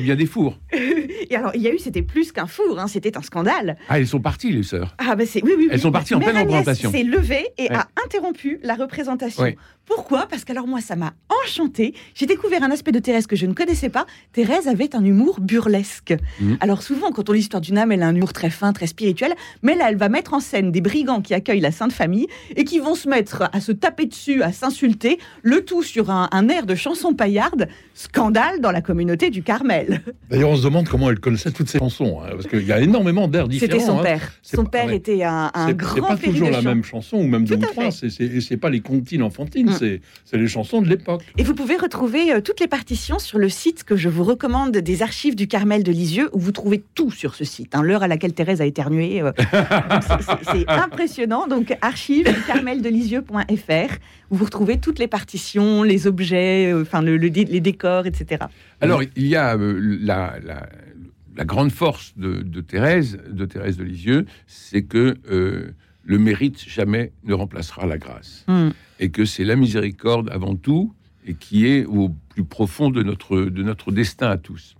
bien 0.00 0.16
des 0.16 0.26
fours. 0.26 0.58
Et 1.30 1.36
alors, 1.36 1.52
il 1.54 1.62
y 1.62 1.68
a 1.68 1.72
eu, 1.72 1.78
c'était 1.78 2.02
plus 2.02 2.32
qu'un 2.32 2.46
four, 2.46 2.78
hein, 2.78 2.88
c'était 2.88 3.16
un 3.16 3.22
scandale. 3.22 3.76
Ah, 3.88 3.98
elles 3.98 4.06
sont 4.06 4.20
parties, 4.20 4.50
les 4.52 4.62
sœurs. 4.62 4.94
Ah, 4.98 5.16
ben 5.16 5.26
c'est, 5.26 5.42
oui, 5.42 5.52
oui, 5.56 5.68
Elles 5.70 5.80
sont 5.80 5.92
parties 5.92 6.14
en 6.14 6.20
pleine 6.20 6.36
représentation. 6.36 6.90
s'est 6.90 7.04
levée 7.04 7.46
et 7.58 7.70
a 7.70 7.86
interrompu 8.04 8.58
la 8.62 8.74
représentation. 8.74 9.44
Pourquoi? 9.84 10.26
Parce 10.28 10.44
qu'alors, 10.44 10.68
moi, 10.68 10.80
ça 10.80 10.94
m'a 10.94 11.12
enchanté. 11.42 11.94
J'ai 12.14 12.26
découvert 12.26 12.62
un 12.62 12.70
aspect 12.70 12.92
de 12.92 12.98
Thérèse 13.00 13.26
que 13.26 13.34
je 13.34 13.46
ne 13.46 13.52
connaissais 13.52 13.88
pas. 13.88 14.06
Thérèse 14.32 14.68
avait 14.68 14.94
un 14.94 15.04
humour 15.04 15.40
burlesque. 15.40 16.14
Mhm. 16.40 16.56
Alors, 16.60 16.82
souvent, 16.82 17.10
quand 17.10 17.28
on 17.28 17.32
lit 17.32 17.40
l'histoire 17.40 17.60
d'une 17.60 17.78
âme, 17.78 17.90
elle 17.90 18.02
a 18.02 18.06
un 18.06 18.14
humour 18.14 18.32
très 18.32 18.50
fin, 18.50 18.72
très 18.72 18.86
spirituel. 18.86 19.34
Mais 19.62 19.74
là, 19.74 19.86
elle 19.88 19.96
va 19.96 20.08
mettre 20.08 20.34
en 20.34 20.40
scène 20.40 20.70
des 20.70 20.80
brigands 20.80 21.20
qui 21.20 21.34
accueillent 21.34 21.60
la 21.60 21.72
Sainte 21.72 21.92
Famille 21.92 22.28
et 22.54 22.62
qui 22.64 22.78
vont 22.78 22.94
se 22.94 23.08
mettre 23.08 23.48
à 23.52 23.60
se 23.60 23.72
taper 23.72 24.06
dessus, 24.06 24.42
à 24.42 24.52
s'insulter, 24.52 25.18
le 25.42 25.64
tout 25.64 25.82
sur 25.82 26.10
un, 26.10 26.28
un 26.30 26.48
air 26.48 26.64
de 26.64 26.76
chanson 26.76 27.14
paillarde. 27.14 27.68
Scandale 27.94 28.60
dans 28.60 28.70
la 28.70 28.82
communauté 28.82 29.30
du 29.30 29.42
Carmel. 29.42 29.81
D'ailleurs, 30.30 30.50
on 30.50 30.56
se 30.56 30.64
demande 30.64 30.88
comment 30.88 31.10
elle 31.10 31.20
connaissait 31.20 31.50
toutes 31.50 31.68
ces 31.68 31.78
chansons, 31.78 32.20
hein, 32.22 32.30
parce 32.32 32.46
qu'il 32.46 32.66
y 32.66 32.72
a 32.72 32.80
énormément 32.80 33.28
d'airs 33.28 33.48
différents. 33.48 33.72
C'était 33.72 33.84
son 33.84 33.98
hein. 33.98 34.02
père. 34.02 34.32
Son 34.42 34.64
père 34.64 34.90
était 34.90 35.22
un, 35.24 35.50
un 35.54 35.72
grand 35.72 35.94
C'est 35.94 36.00
pas 36.00 36.16
toujours 36.16 36.50
la 36.50 36.62
même 36.62 36.84
chanson, 36.84 37.18
ou 37.18 37.26
même 37.26 37.44
deux 37.44 37.56
ou 37.56 37.60
trois. 37.60 37.90
C'est 37.90 38.56
pas 38.56 38.70
les 38.70 38.80
comptines 38.80 39.22
enfantines, 39.22 39.70
mm. 39.70 40.00
c'est 40.24 40.36
les 40.36 40.48
chansons 40.48 40.82
de 40.82 40.88
l'époque. 40.88 41.22
Et 41.38 41.42
vous 41.42 41.54
pouvez 41.54 41.76
retrouver 41.76 42.32
euh, 42.32 42.40
toutes 42.40 42.60
les 42.60 42.68
partitions 42.68 43.18
sur 43.18 43.38
le 43.38 43.48
site 43.48 43.84
que 43.84 43.96
je 43.96 44.08
vous 44.08 44.24
recommande 44.24 44.76
des 44.76 45.02
archives 45.02 45.34
du 45.34 45.46
Carmel 45.46 45.82
de 45.82 45.92
Lisieux, 45.92 46.30
où 46.32 46.38
vous 46.38 46.52
trouvez 46.52 46.82
tout 46.94 47.10
sur 47.10 47.34
ce 47.34 47.44
site. 47.44 47.74
Hein, 47.74 47.82
L'heure 47.82 48.02
à 48.02 48.08
laquelle 48.08 48.32
Thérèse 48.32 48.60
a 48.60 48.66
éternué, 48.66 49.22
euh, 49.22 49.32
c'est 50.52 50.68
impressionnant. 50.68 51.46
Donc, 51.46 51.76
archives 51.80 52.26
du 52.26 52.42
carmel 52.42 52.82
de 52.82 52.88
Lisieux.fr, 52.88 53.94
où 54.30 54.36
vous 54.36 54.44
retrouvez 54.44 54.78
toutes 54.78 54.98
les 54.98 55.08
partitions, 55.08 55.82
les 55.82 56.06
objets, 56.06 56.72
euh, 56.72 56.82
enfin 56.82 57.02
le, 57.02 57.16
les 57.16 57.60
décors, 57.60 58.06
etc. 58.06 58.44
Alors, 58.80 59.02
il 59.02 59.26
y 59.26 59.36
a 59.36 59.56
la, 59.72 60.38
la, 60.40 61.44
grande 61.44 61.72
force 61.72 62.14
de, 62.16 62.60
Thérèse, 62.60 63.18
de 63.28 63.46
Thérèse 63.46 63.76
de 63.76 63.84
Lisieux, 63.84 64.26
c'est 64.46 64.82
que 64.82 65.16
euh, 65.30 65.72
le 66.04 66.18
mérite 66.18 66.62
jamais 66.68 67.12
ne 67.24 67.34
remplacera 67.34 67.86
la 67.86 67.98
grâce. 67.98 68.44
Hmm. 68.48 68.70
Et 69.00 69.10
que 69.10 69.24
c'est 69.24 69.44
la 69.44 69.56
miséricorde 69.56 70.28
avant 70.30 70.56
tout, 70.56 70.94
et 71.26 71.34
qui 71.34 71.66
est 71.66 71.84
au 71.84 72.10
plus 72.30 72.44
profond 72.44 72.90
de 72.90 73.02
notre, 73.02 73.40
de 73.40 73.62
notre 73.62 73.92
destin 73.92 74.28
à 74.28 74.36
tous. 74.36 74.76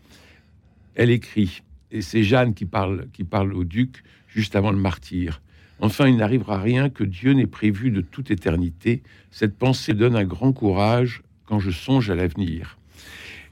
Elle 0.95 1.11
écrit, 1.11 1.63
et 1.91 2.03
c'est 2.03 2.23
Jeanne 2.23 2.55
qui 2.55 2.65
parle, 2.65 3.07
qui 3.13 3.25
parle 3.25 3.55
au 3.55 3.65
duc 3.65 4.03
juste 4.29 4.57
avant 4.57 4.73
le 4.73 4.79
martyr. 4.79 5.41
Enfin, 5.81 6.07
il 6.07 6.17
n'arrivera 6.17 6.61
rien 6.61 6.91
que 6.91 7.05
Dieu 7.05 7.33
n'ait 7.33 7.47
prévu 7.47 7.91
de 7.91 8.01
toute 8.01 8.31
éternité. 8.31 9.03
Cette 9.31 9.57
pensée 9.57 9.95
donne 9.95 10.17
un 10.17 10.25
grand 10.25 10.53
courage 10.53 11.23
quand 11.45 11.59
je 11.59 11.71
songe 11.71 12.09
à 12.11 12.15
l'avenir. 12.15 12.79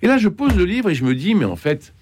Et 0.03 0.07
là, 0.07 0.19
je 0.19 0.29
pose 0.29 0.57
le 0.57 0.65
livre 0.65 0.91
et 0.91 0.95
je 0.95 1.05
me 1.05 1.15
dis, 1.15 1.35
mais 1.35 1.45
en 1.45 1.57
fait, 1.57 1.93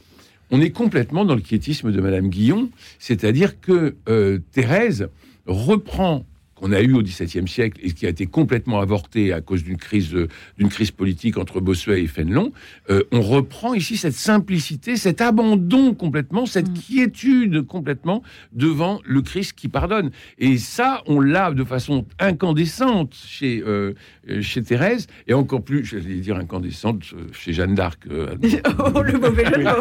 on 0.50 0.60
est 0.60 0.70
complètement 0.70 1.24
dans 1.24 1.34
le 1.34 1.40
quiétisme 1.40 1.92
de 1.92 2.00
Madame 2.00 2.28
Guillon, 2.28 2.70
c'est-à-dire 2.98 3.60
que 3.60 3.96
euh, 4.08 4.38
Thérèse 4.52 5.08
reprend 5.46 6.24
qu'on 6.58 6.72
a 6.72 6.80
eu 6.80 6.94
au 6.94 7.02
XVIIe 7.02 7.46
siècle 7.46 7.80
et 7.82 7.92
qui 7.92 8.06
a 8.06 8.08
été 8.08 8.26
complètement 8.26 8.80
avorté 8.80 9.32
à 9.32 9.40
cause 9.40 9.62
d'une 9.62 9.76
crise, 9.76 10.14
d'une 10.58 10.68
crise 10.68 10.90
politique 10.90 11.38
entre 11.38 11.60
Bossuet 11.60 12.02
et 12.02 12.06
Fénelon, 12.06 12.52
euh, 12.90 13.04
on 13.12 13.20
reprend 13.20 13.74
ici 13.74 13.96
cette 13.96 14.14
simplicité, 14.14 14.96
cet 14.96 15.20
abandon 15.20 15.94
complètement, 15.94 16.46
cette 16.46 16.70
mm. 16.70 16.74
quiétude 16.74 17.62
complètement 17.66 18.22
devant 18.52 19.00
le 19.04 19.22
Christ 19.22 19.52
qui 19.52 19.68
pardonne. 19.68 20.10
Et 20.38 20.58
ça, 20.58 21.02
on 21.06 21.20
l'a 21.20 21.52
de 21.52 21.64
façon 21.64 22.04
incandescente 22.18 23.14
chez, 23.14 23.62
euh, 23.64 23.94
chez 24.40 24.62
Thérèse 24.62 25.06
et 25.26 25.34
encore 25.34 25.62
plus, 25.62 25.84
j'allais 25.84 26.16
dire 26.16 26.36
incandescente, 26.36 27.02
euh, 27.14 27.28
chez 27.32 27.52
Jeanne 27.52 27.74
d'Arc. 27.74 28.02
oh, 28.08 29.02
le 29.02 29.18
mauvais 29.18 29.44
jeu 29.44 29.64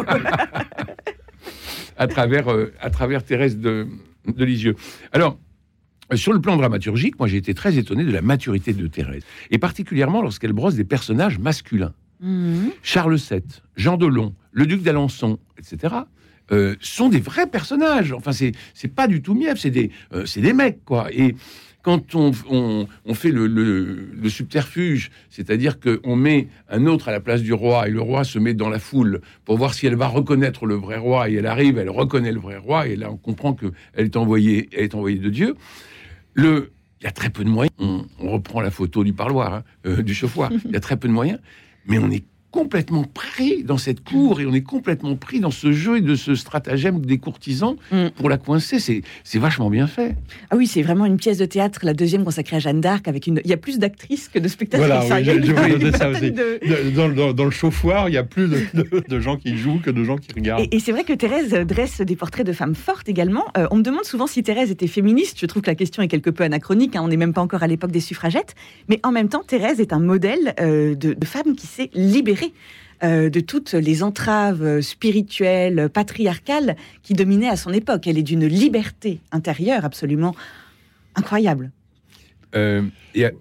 à 1.96 2.06
travers, 2.06 2.46
à 2.80 2.90
travers 2.90 3.24
Thérèse 3.24 3.58
de, 3.58 3.88
de 4.26 4.44
Lisieux. 4.44 4.76
Alors, 5.12 5.38
sur 6.14 6.32
le 6.32 6.40
plan 6.40 6.56
dramaturgique, 6.56 7.18
moi 7.18 7.28
j'ai 7.28 7.36
été 7.36 7.54
très 7.54 7.78
étonné 7.78 8.04
de 8.04 8.10
la 8.10 8.22
maturité 8.22 8.72
de 8.72 8.86
Thérèse, 8.86 9.22
et 9.50 9.58
particulièrement 9.58 10.22
lorsqu'elle 10.22 10.52
brosse 10.52 10.74
des 10.74 10.84
personnages 10.84 11.38
masculins. 11.38 11.92
Mhm. 12.20 12.72
Charles 12.82 13.16
VII, 13.16 13.42
Jean 13.76 13.96
Delon, 13.96 14.34
le 14.52 14.66
duc 14.66 14.82
d'Alençon, 14.82 15.38
etc. 15.58 15.94
Euh, 16.50 16.74
sont 16.80 17.10
des 17.10 17.20
vrais 17.20 17.46
personnages. 17.46 18.12
Enfin, 18.12 18.32
c'est 18.32 18.94
pas 18.94 19.06
du 19.06 19.20
tout 19.20 19.34
mief, 19.34 19.58
c'est 19.58 19.70
des 19.70 19.90
euh, 20.14 20.24
des 20.36 20.52
mecs 20.52 20.84
quoi. 20.84 21.12
Et 21.12 21.36
quand 21.82 22.14
on, 22.14 22.32
on, 22.50 23.14
fait 23.14 23.30
le, 23.30 23.46
le, 23.46 24.28
subterfuge, 24.28 25.10
c'est-à-dire 25.30 25.78
qu'on 25.80 26.16
met 26.16 26.48
un 26.68 26.86
autre 26.86 27.08
à 27.08 27.12
la 27.12 27.20
place 27.20 27.40
du 27.40 27.52
roi 27.52 27.88
et 27.88 27.90
le 27.90 28.00
roi 28.00 28.24
se 28.24 28.38
met 28.38 28.52
dans 28.52 28.68
la 28.68 28.78
foule 28.78 29.20
pour 29.44 29.56
voir 29.56 29.72
si 29.72 29.86
elle 29.86 29.94
va 29.94 30.06
reconnaître 30.06 30.66
le 30.66 30.74
vrai 30.74 30.98
roi 30.98 31.30
et 31.30 31.34
elle 31.34 31.46
arrive, 31.46 31.78
elle 31.78 31.88
reconnaît 31.88 32.32
le 32.32 32.40
vrai 32.40 32.58
roi 32.58 32.88
et 32.88 32.96
là 32.96 33.10
on 33.10 33.16
comprend 33.16 33.54
que 33.54 33.72
elle 33.94 34.06
est 34.06 34.16
envoyée, 34.16 34.68
elle 34.72 34.84
est 34.84 34.94
envoyée 34.94 35.18
de 35.18 35.30
Dieu. 35.30 35.54
Le, 36.38 36.70
il 37.00 37.04
y 37.04 37.06
a 37.08 37.10
très 37.10 37.30
peu 37.30 37.42
de 37.42 37.48
moyens. 37.48 37.74
On, 37.80 38.06
reprend 38.20 38.60
la 38.60 38.70
photo 38.70 39.02
du 39.02 39.12
parloir, 39.12 39.54
hein, 39.54 39.64
euh, 39.86 40.02
du 40.04 40.14
chauffoir. 40.14 40.52
Il 40.64 40.70
y 40.70 40.76
a 40.76 40.80
très 40.80 40.96
peu 40.96 41.08
de 41.08 41.12
moyens, 41.12 41.40
mais 41.86 41.98
on 41.98 42.08
est 42.12 42.22
complètement 42.50 43.04
pris 43.04 43.62
dans 43.62 43.76
cette 43.76 44.02
cour 44.02 44.40
et 44.40 44.46
on 44.46 44.54
est 44.54 44.62
complètement 44.62 45.16
pris 45.16 45.38
dans 45.38 45.50
ce 45.50 45.72
jeu 45.72 45.98
et 45.98 46.00
de 46.00 46.14
ce 46.14 46.34
stratagème 46.34 47.00
des 47.04 47.18
courtisans 47.18 47.76
mm. 47.92 48.08
pour 48.16 48.30
la 48.30 48.38
coincer. 48.38 48.78
C'est 48.78 49.38
vachement 49.38 49.68
bien 49.68 49.86
fait. 49.86 50.16
Ah 50.50 50.56
oui, 50.56 50.66
c'est 50.66 50.82
vraiment 50.82 51.04
une 51.04 51.18
pièce 51.18 51.38
de 51.38 51.44
théâtre, 51.44 51.80
la 51.82 51.92
deuxième 51.92 52.24
consacrée 52.24 52.56
à 52.56 52.58
Jeanne 52.58 52.80
d'Arc, 52.80 53.06
avec 53.06 53.26
une. 53.26 53.40
Il 53.44 53.50
y 53.50 53.52
a 53.52 53.58
plus 53.58 53.78
d'actrices 53.78 54.28
que 54.28 54.38
de 54.38 54.48
spectateurs. 54.48 54.86
Voilà, 54.86 55.22
je, 55.22 55.96
ça 55.96 56.08
aussi. 56.10 56.32
Dans, 56.32 57.44
le 57.44 57.50
chauffoir, 57.50 58.08
il 58.08 58.14
y 58.14 58.18
a 58.18 58.24
plus 58.24 58.48
de, 58.48 59.20
gens 59.20 59.36
qui 59.36 59.56
jouent 59.56 59.80
que 59.80 59.90
de 59.90 60.02
gens 60.04 60.16
qui 60.16 60.32
regardent. 60.32 60.66
Et, 60.70 60.80
c'est 60.80 60.92
vrai 60.92 61.04
que 61.04 61.12
Thérèse 61.12 61.50
dresse 61.66 62.00
des 62.00 62.16
portraits 62.16 62.46
de 62.46 62.52
femmes 62.52 62.74
fortes 62.74 63.08
également. 63.08 63.44
Euh, 63.56 63.66
on 63.70 63.76
me 63.76 63.82
demande 63.82 64.04
souvent 64.04 64.26
si 64.26 64.42
Thérèse 64.42 64.70
était 64.70 64.86
féministe. 64.86 65.38
Je 65.40 65.46
trouve 65.46 65.62
que 65.62 65.70
la 65.70 65.74
question 65.74 66.02
est 66.02 66.08
quelque 66.08 66.30
peu 66.30 66.44
anachronique. 66.44 66.96
Hein. 66.96 67.02
On 67.02 67.08
n'est 67.08 67.16
même 67.16 67.34
pas 67.34 67.42
encore 67.42 67.62
à 67.62 67.66
l'époque 67.66 67.90
des 67.90 68.00
suffragettes. 68.00 68.54
Mais 68.88 69.00
en 69.02 69.12
même 69.12 69.28
temps, 69.28 69.42
Thérèse 69.46 69.80
est 69.80 69.92
un 69.92 70.00
modèle 70.00 70.54
euh, 70.60 70.94
de, 70.94 71.12
de 71.12 71.26
femme 71.26 71.54
qui 71.54 71.66
s'est 71.66 71.90
libérée 71.94 72.37
euh, 73.02 73.30
de 73.30 73.40
toutes 73.40 73.72
les 73.72 74.02
entraves 74.02 74.80
spirituelles, 74.80 75.88
patriarcales 75.88 76.76
qui 77.02 77.14
dominaient 77.14 77.48
à 77.48 77.56
son 77.56 77.72
époque. 77.72 78.06
Elle 78.06 78.18
est 78.18 78.22
d'une 78.22 78.46
liberté 78.46 79.20
intérieure 79.30 79.84
absolument 79.84 80.34
incroyable. 81.14 81.70
Euh, 82.56 82.82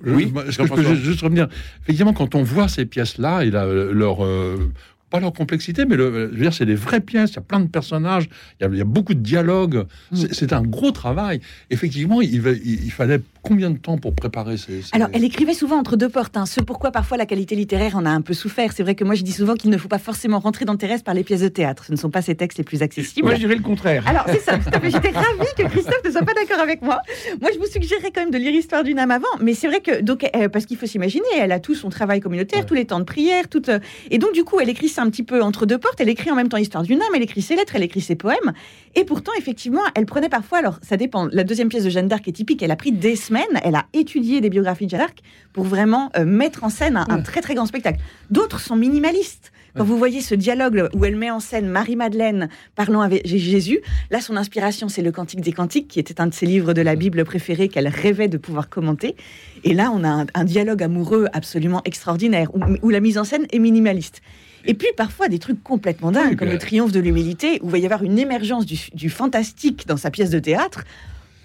oui, 0.05 0.33
je, 0.49 0.63
peux 0.63 0.95
juste 0.95 1.21
revenir 1.21 1.47
Effectivement, 1.83 2.13
quand 2.13 2.35
on 2.35 2.43
voit 2.43 2.67
ces 2.67 2.85
pièces-là 2.85 3.43
et 3.43 3.49
leur 3.49 4.23
euh, 4.23 4.71
pas 5.09 5.19
leur 5.19 5.33
complexité, 5.33 5.85
mais 5.85 5.95
le, 5.95 6.29
je 6.31 6.35
veux 6.35 6.41
dire, 6.41 6.53
c'est 6.53 6.65
des 6.65 6.75
vraies 6.75 6.99
pièces, 6.99 7.31
il 7.31 7.35
y 7.35 7.39
a 7.39 7.41
plein 7.41 7.59
de 7.59 7.67
personnages, 7.67 8.29
il 8.59 8.75
y 8.75 8.81
a, 8.81 8.83
beaucoup 8.83 9.13
de 9.13 9.19
dialogues, 9.19 9.85
mm. 10.11 10.25
c'est 10.31 10.53
un 10.53 10.61
gros 10.61 10.91
travail. 10.91 11.39
Effectivement, 11.69 12.21
il, 12.21 12.35
il, 12.35 12.91
fallait 12.91 13.21
combien 13.41 13.69
de 13.69 13.77
temps 13.77 13.97
pour 13.97 14.13
préparer 14.13 14.57
ces... 14.57 14.81
Alors, 14.91 15.07
elle 15.13 15.23
écrivait 15.23 15.53
souvent 15.53 15.77
entre 15.77 15.95
deux 15.95 16.09
portes, 16.09 16.35
hein, 16.35 16.45
ce 16.45 16.59
pourquoi 16.59 16.91
parfois 16.91 17.15
la 17.15 17.25
qualité 17.25 17.55
littéraire 17.55 17.95
en 17.95 18.05
a 18.05 18.09
un 18.09 18.21
peu 18.21 18.33
souffert. 18.33 18.73
C'est 18.73 18.83
vrai 18.83 18.95
que 18.95 19.05
moi, 19.05 19.15
je 19.15 19.23
dis 19.23 19.31
souvent 19.31 19.55
qu'il 19.55 19.69
ne 19.69 19.77
faut 19.77 19.87
pas 19.87 19.99
forcément 19.99 20.39
rentrer 20.39 20.65
dans 20.65 20.75
Thérèse 20.75 21.03
par 21.03 21.13
les 21.13 21.23
pièces 21.23 21.41
de 21.41 21.47
théâtre. 21.47 21.85
Ce 21.85 21.91
ne 21.93 21.97
sont 21.97 22.09
pas 22.09 22.21
ses 22.21 22.35
textes 22.35 22.57
les 22.57 22.65
plus 22.65 22.81
accessibles. 22.81 23.27
Moi, 23.27 23.35
je 23.35 23.39
dirais 23.39 23.55
le 23.55 23.63
contraire. 23.63 24.03
Alors, 24.07 24.25
c'est 24.27 24.41
ça, 24.41 24.59
J'étais 24.83 25.09
ravie 25.09 25.53
que 25.57 25.67
Christophe 25.69 26.03
ne 26.05 26.11
soit 26.11 26.23
pas 26.23 26.33
d'accord 26.33 26.59
avec 26.59 26.81
moi. 26.81 26.99
Moi, 27.41 27.49
je 27.53 27.59
vous 27.59 27.65
suggérerais 27.65 28.11
quand 28.13 28.21
même 28.21 28.31
de 28.31 28.37
lire 28.37 28.53
Histoire 28.53 28.83
d'une 28.83 28.99
âme 28.99 29.11
avant, 29.11 29.27
mais 29.39 29.53
c'est 29.53 29.67
vrai 29.67 29.81
que, 29.81 30.01
donc, 30.01 30.25
euh, 30.35 30.49
parce 30.49 30.65
qu'il 30.65 30.77
faut 30.77 30.87
s'imaginer, 30.87 31.25
elle 31.37 31.51
a 31.51 31.59
tout 31.59 31.75
son 31.75 31.89
travail 31.89 32.19
communautaire, 32.19 32.65
tous 32.65 32.73
les 32.73 32.85
temps 32.85 32.99
de 32.99 33.05
prière, 33.05 33.47
tout, 33.49 33.69
euh, 33.69 33.79
et 34.09 34.17
donc, 34.17 34.33
du 34.33 34.43
coup, 34.43 34.59
elle 34.59 34.69
écrit 34.69 34.89
glisse 34.97 34.99
un 34.99 35.09
petit 35.09 35.23
peu 35.23 35.41
entre 35.41 35.65
deux 35.65 35.77
portes. 35.77 35.99
Elle 35.99 36.09
écrit 36.09 36.31
en 36.31 36.35
même 36.35 36.49
temps 36.49 36.57
l'histoire 36.57 36.83
d'une 36.83 37.01
âme, 37.01 37.09
elle 37.15 37.21
écrit 37.21 37.41
ses 37.41 37.55
lettres, 37.55 37.75
elle 37.75 37.83
écrit 37.83 38.01
ses 38.01 38.15
poèmes. 38.15 38.53
Et 38.95 39.03
pourtant, 39.03 39.31
effectivement, 39.37 39.81
elle 39.95 40.05
prenait 40.05 40.29
parfois, 40.29 40.59
alors 40.59 40.79
ça 40.81 40.97
dépend, 40.97 41.27
la 41.31 41.43
deuxième 41.43 41.69
pièce 41.69 41.83
de 41.83 41.89
Jeanne 41.89 42.07
d'Arc 42.07 42.27
est 42.27 42.31
typique, 42.31 42.61
elle 42.63 42.71
a 42.71 42.75
pris 42.75 42.91
des 42.91 43.15
semaines, 43.15 43.43
elle 43.63 43.75
a 43.75 43.85
étudié 43.93 44.41
des 44.41 44.49
biographies 44.49 44.85
de 44.85 44.91
Jeanne 44.91 45.01
d'Arc 45.01 45.19
pour 45.53 45.65
vraiment 45.65 46.11
euh, 46.17 46.25
mettre 46.25 46.63
en 46.63 46.69
scène 46.69 46.97
un, 46.97 47.21
très 47.21 47.41
très 47.41 47.55
grand 47.55 47.65
spectacle. 47.65 47.99
D'autres 48.29 48.59
sont 48.59 48.75
minimalistes. 48.75 49.51
Quand 49.75 49.83
vous 49.83 49.97
voyez 49.99 50.21
ce 50.21 50.33
dialogue 50.33 50.89
où 50.95 51.05
elle 51.05 51.15
met 51.15 51.29
en 51.29 51.39
scène 51.39 51.67
Marie-Madeleine 51.67 52.49
parlant 52.75 53.01
avec 53.01 53.27
Jésus, 53.27 53.79
là, 54.09 54.21
son 54.21 54.35
inspiration, 54.35 54.89
c'est 54.89 55.03
le 55.03 55.11
Cantique 55.11 55.41
des 55.41 55.51
Cantiques, 55.51 55.87
qui 55.87 55.99
était 55.99 56.19
un 56.19 56.25
de 56.25 56.33
ses 56.33 56.47
livres 56.47 56.73
de 56.73 56.81
la 56.81 56.95
Bible 56.95 57.23
préférés 57.23 57.67
qu'elle 57.67 57.87
rêvait 57.87 58.27
de 58.27 58.37
pouvoir 58.37 58.69
commenter. 58.69 59.15
Et 59.63 59.75
là, 59.75 59.91
on 59.93 60.03
a 60.03 60.25
un, 60.33 60.43
dialogue 60.45 60.81
amoureux 60.81 61.27
absolument 61.31 61.83
extraordinaire, 61.85 62.49
où, 62.81 62.89
la 62.89 62.99
mise 62.99 63.19
en 63.19 63.23
scène 63.23 63.45
est 63.51 63.59
minimaliste. 63.59 64.21
Et 64.65 64.73
puis 64.73 64.87
parfois 64.97 65.29
des 65.29 65.39
trucs 65.39 65.63
complètement 65.63 66.11
dingues, 66.11 66.35
comme 66.35 66.49
le 66.49 66.57
triomphe 66.57 66.91
de 66.91 66.99
l'humilité, 66.99 67.59
où 67.61 67.67
il 67.67 67.71
va 67.71 67.77
y 67.77 67.85
avoir 67.85 68.03
une 68.03 68.19
émergence 68.19 68.65
du 68.65 69.09
fantastique 69.09 69.87
dans 69.87 69.97
sa 69.97 70.11
pièce 70.11 70.29
de 70.29 70.39
théâtre. 70.39 70.83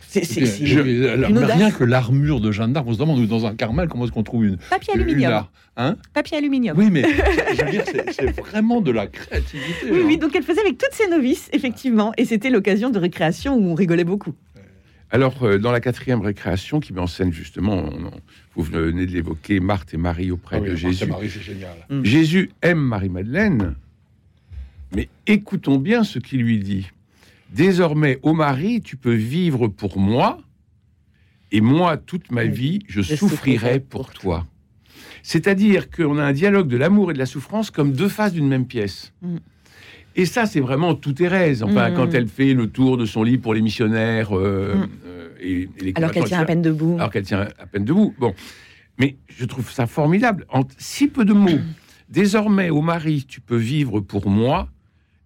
C'est 0.08 0.22
rien 0.24 1.70
que 1.70 1.84
l'armure 1.84 2.40
de 2.40 2.52
Jeanne 2.52 2.74
d'Arc, 2.74 2.86
on 2.86 2.92
se 2.92 2.98
demande 2.98 3.26
dans 3.26 3.46
un 3.46 3.54
Carmel 3.54 3.88
comment 3.88 4.04
est-ce 4.04 4.12
qu'on 4.12 4.22
trouve 4.22 4.44
une 4.44 4.58
papier 4.58 4.92
aluminium. 4.92 5.44
hein? 5.78 5.96
Papier 6.12 6.36
aluminium. 6.36 6.76
Oui, 6.76 6.88
mais 6.90 7.02
c'est 8.10 8.38
vraiment 8.38 8.82
de 8.82 8.90
la 8.90 9.06
créativité. 9.06 9.90
Oui, 9.90 10.02
oui, 10.04 10.18
donc 10.18 10.36
elle 10.36 10.42
faisait 10.42 10.60
avec 10.60 10.76
toutes 10.76 10.92
ses 10.92 11.08
novices, 11.08 11.48
effectivement, 11.54 12.12
et 12.18 12.26
c'était 12.26 12.50
l'occasion 12.50 12.90
de 12.90 12.98
récréation 12.98 13.54
où 13.56 13.70
on 13.70 13.74
rigolait 13.74 14.04
beaucoup. 14.04 14.34
Alors, 15.12 15.42
euh, 15.42 15.58
dans 15.58 15.72
la 15.72 15.80
quatrième 15.80 16.22
récréation, 16.22 16.80
qui 16.80 16.94
met 16.94 17.00
en 17.00 17.06
scène 17.06 17.32
justement, 17.32 17.90
vous 18.56 18.62
venez 18.62 19.04
de 19.04 19.12
l'évoquer, 19.12 19.60
Marthe 19.60 19.92
et 19.92 19.98
Marie 19.98 20.30
auprès 20.30 20.56
ah 20.56 20.60
de 20.60 20.74
Jésus. 20.74 21.04
Marie, 21.04 21.28
génial. 21.28 21.76
Mm. 21.90 22.02
Jésus 22.02 22.50
aime 22.62 22.80
Marie-Madeleine, 22.80 23.74
mais 24.96 25.10
écoutons 25.26 25.76
bien 25.76 26.02
ce 26.02 26.18
qu'il 26.18 26.40
lui 26.40 26.58
dit. 26.58 26.90
Désormais, 27.50 28.18
ô 28.22 28.32
Marie, 28.32 28.80
tu 28.80 28.96
peux 28.96 29.12
vivre 29.12 29.68
pour 29.68 29.98
moi, 29.98 30.40
et 31.50 31.60
moi, 31.60 31.98
toute 31.98 32.30
ma 32.30 32.44
vie, 32.44 32.78
je, 32.88 33.02
souffrirai 33.02 33.80
pour 33.80 34.14
toi. 34.14 34.46
C'est-à-dire 35.22 35.90
qu'on 35.90 36.16
a 36.16 36.24
un 36.24 36.32
dialogue 36.32 36.68
de 36.68 36.78
l'amour 36.78 37.10
et 37.10 37.14
de 37.14 37.18
la 37.18 37.26
souffrance 37.26 37.70
comme 37.70 37.92
deux 37.92 38.08
faces 38.08 38.32
d'une 38.32 38.48
même 38.48 38.66
pièce. 38.66 39.12
Mm. 39.20 39.36
Et 40.14 40.26
ça, 40.26 40.46
c'est 40.46 40.60
vraiment 40.60 40.94
tout 40.94 41.12
Thérèse. 41.12 41.62
Enfin, 41.62 41.90
mm. 41.90 41.94
quand 41.94 42.14
elle 42.14 42.28
fait 42.28 42.54
le 42.54 42.68
tour 42.68 42.96
de 42.96 43.06
son 43.06 43.22
lit 43.22 43.38
pour 43.38 43.54
les 43.54 43.62
missionnaires. 43.62 44.36
Euh, 44.36 44.74
mm. 44.74 44.88
euh, 45.06 45.28
et, 45.40 45.68
alors 45.94 46.10
qu'elle 46.10 46.24
tient 46.24 46.40
à 46.40 46.44
peine 46.44 46.62
debout. 46.62 46.96
Alors 46.98 47.10
qu'elle 47.10 47.24
tient 47.24 47.48
à 47.58 47.66
peine 47.66 47.84
debout. 47.84 48.14
Bon. 48.18 48.34
Mais 48.98 49.16
je 49.28 49.44
trouve 49.44 49.70
ça 49.70 49.86
formidable. 49.86 50.46
En 50.50 50.62
si 50.78 51.08
peu 51.08 51.24
de 51.24 51.32
mots. 51.32 51.50
Désormais, 52.08 52.68
ô 52.68 52.82
Marie, 52.82 53.24
tu 53.26 53.40
peux 53.40 53.56
vivre 53.56 54.00
pour 54.00 54.28
moi, 54.28 54.68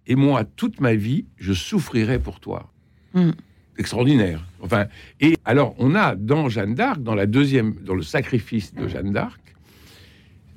et 0.07 0.15
moi, 0.15 0.45
toute 0.45 0.79
ma 0.79 0.95
vie, 0.95 1.25
je 1.35 1.51
souffrirai 1.51 2.17
pour 2.17 2.39
toi. 2.39 2.71
Hmm. 3.13 3.31
Extraordinaire. 3.77 4.47
Enfin, 4.61 4.87
et 5.19 5.35
alors, 5.43 5.75
on 5.79 5.95
a 5.95 6.15
dans 6.15 6.47
Jeanne 6.47 6.75
d'Arc, 6.75 7.03
dans 7.03 7.13
la 7.13 7.25
deuxième, 7.25 7.75
dans 7.83 7.93
le 7.93 8.03
sacrifice 8.03 8.73
de 8.73 8.87
Jeanne 8.87 9.11
d'Arc, 9.11 9.39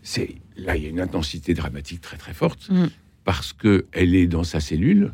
c'est 0.02 0.36
là, 0.56 0.76
il 0.76 0.84
y 0.84 0.86
a 0.86 0.88
une 0.88 1.00
intensité 1.00 1.52
dramatique 1.52 2.00
très 2.00 2.16
très 2.16 2.32
forte. 2.32 2.70
Parce 3.24 3.52
que 3.52 3.86
elle 3.92 4.14
est 4.14 4.26
dans 4.26 4.44
sa 4.44 4.60
cellule 4.60 5.12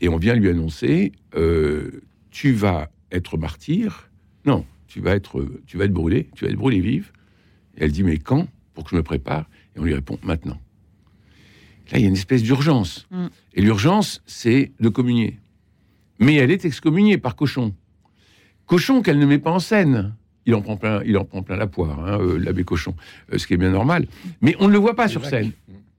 et 0.00 0.08
on 0.08 0.16
vient 0.16 0.34
lui 0.34 0.48
annoncer 0.48 1.12
euh, 1.34 2.02
tu 2.30 2.52
vas 2.52 2.90
être 3.12 3.38
martyr. 3.38 4.10
Non, 4.44 4.64
tu 4.86 5.00
vas 5.00 5.14
être, 5.14 5.46
tu 5.66 5.76
vas 5.76 5.84
être 5.84 5.92
brûlé, 5.92 6.28
tu 6.34 6.44
vas 6.44 6.50
être 6.50 6.58
brûlé 6.58 6.80
vive. 6.80 7.12
Et 7.76 7.84
elle 7.84 7.92
dit 7.92 8.02
mais 8.02 8.18
quand? 8.18 8.46
Pour 8.74 8.84
que 8.84 8.90
je 8.90 8.96
me 8.96 9.02
prépare 9.02 9.48
Et 9.74 9.80
on 9.80 9.84
lui 9.84 9.94
répond 9.94 10.18
maintenant. 10.22 10.60
Là, 11.90 11.98
il 11.98 12.02
y 12.02 12.04
a 12.04 12.08
une 12.08 12.14
espèce 12.14 12.42
d'urgence. 12.42 13.06
Mm. 13.10 13.26
Et 13.54 13.62
l'urgence, 13.62 14.22
c'est 14.26 14.72
de 14.80 14.88
communier. 14.88 15.38
Mais 16.18 16.34
elle 16.34 16.50
est 16.50 16.64
excommuniée 16.64 17.16
par 17.16 17.36
Cochon. 17.36 17.74
Cochon 18.66 19.02
qu'elle 19.02 19.18
ne 19.18 19.26
met 19.26 19.38
pas 19.38 19.52
en 19.52 19.60
scène. 19.60 20.14
Il 20.44 20.54
en 20.54 20.62
prend 20.62 20.76
plein, 20.76 21.02
il 21.04 21.16
en 21.16 21.24
prend 21.24 21.42
plein 21.42 21.56
la 21.56 21.66
poire, 21.66 21.98
hein, 22.06 22.18
euh, 22.20 22.38
l'abbé 22.38 22.64
Cochon, 22.64 22.94
euh, 23.32 23.38
ce 23.38 23.46
qui 23.46 23.54
est 23.54 23.56
bien 23.56 23.70
normal. 23.70 24.06
Mais 24.40 24.54
on 24.60 24.68
ne 24.68 24.72
le 24.72 24.78
voit 24.78 24.94
pas 24.94 25.08
sur 25.08 25.24
scène. 25.24 25.52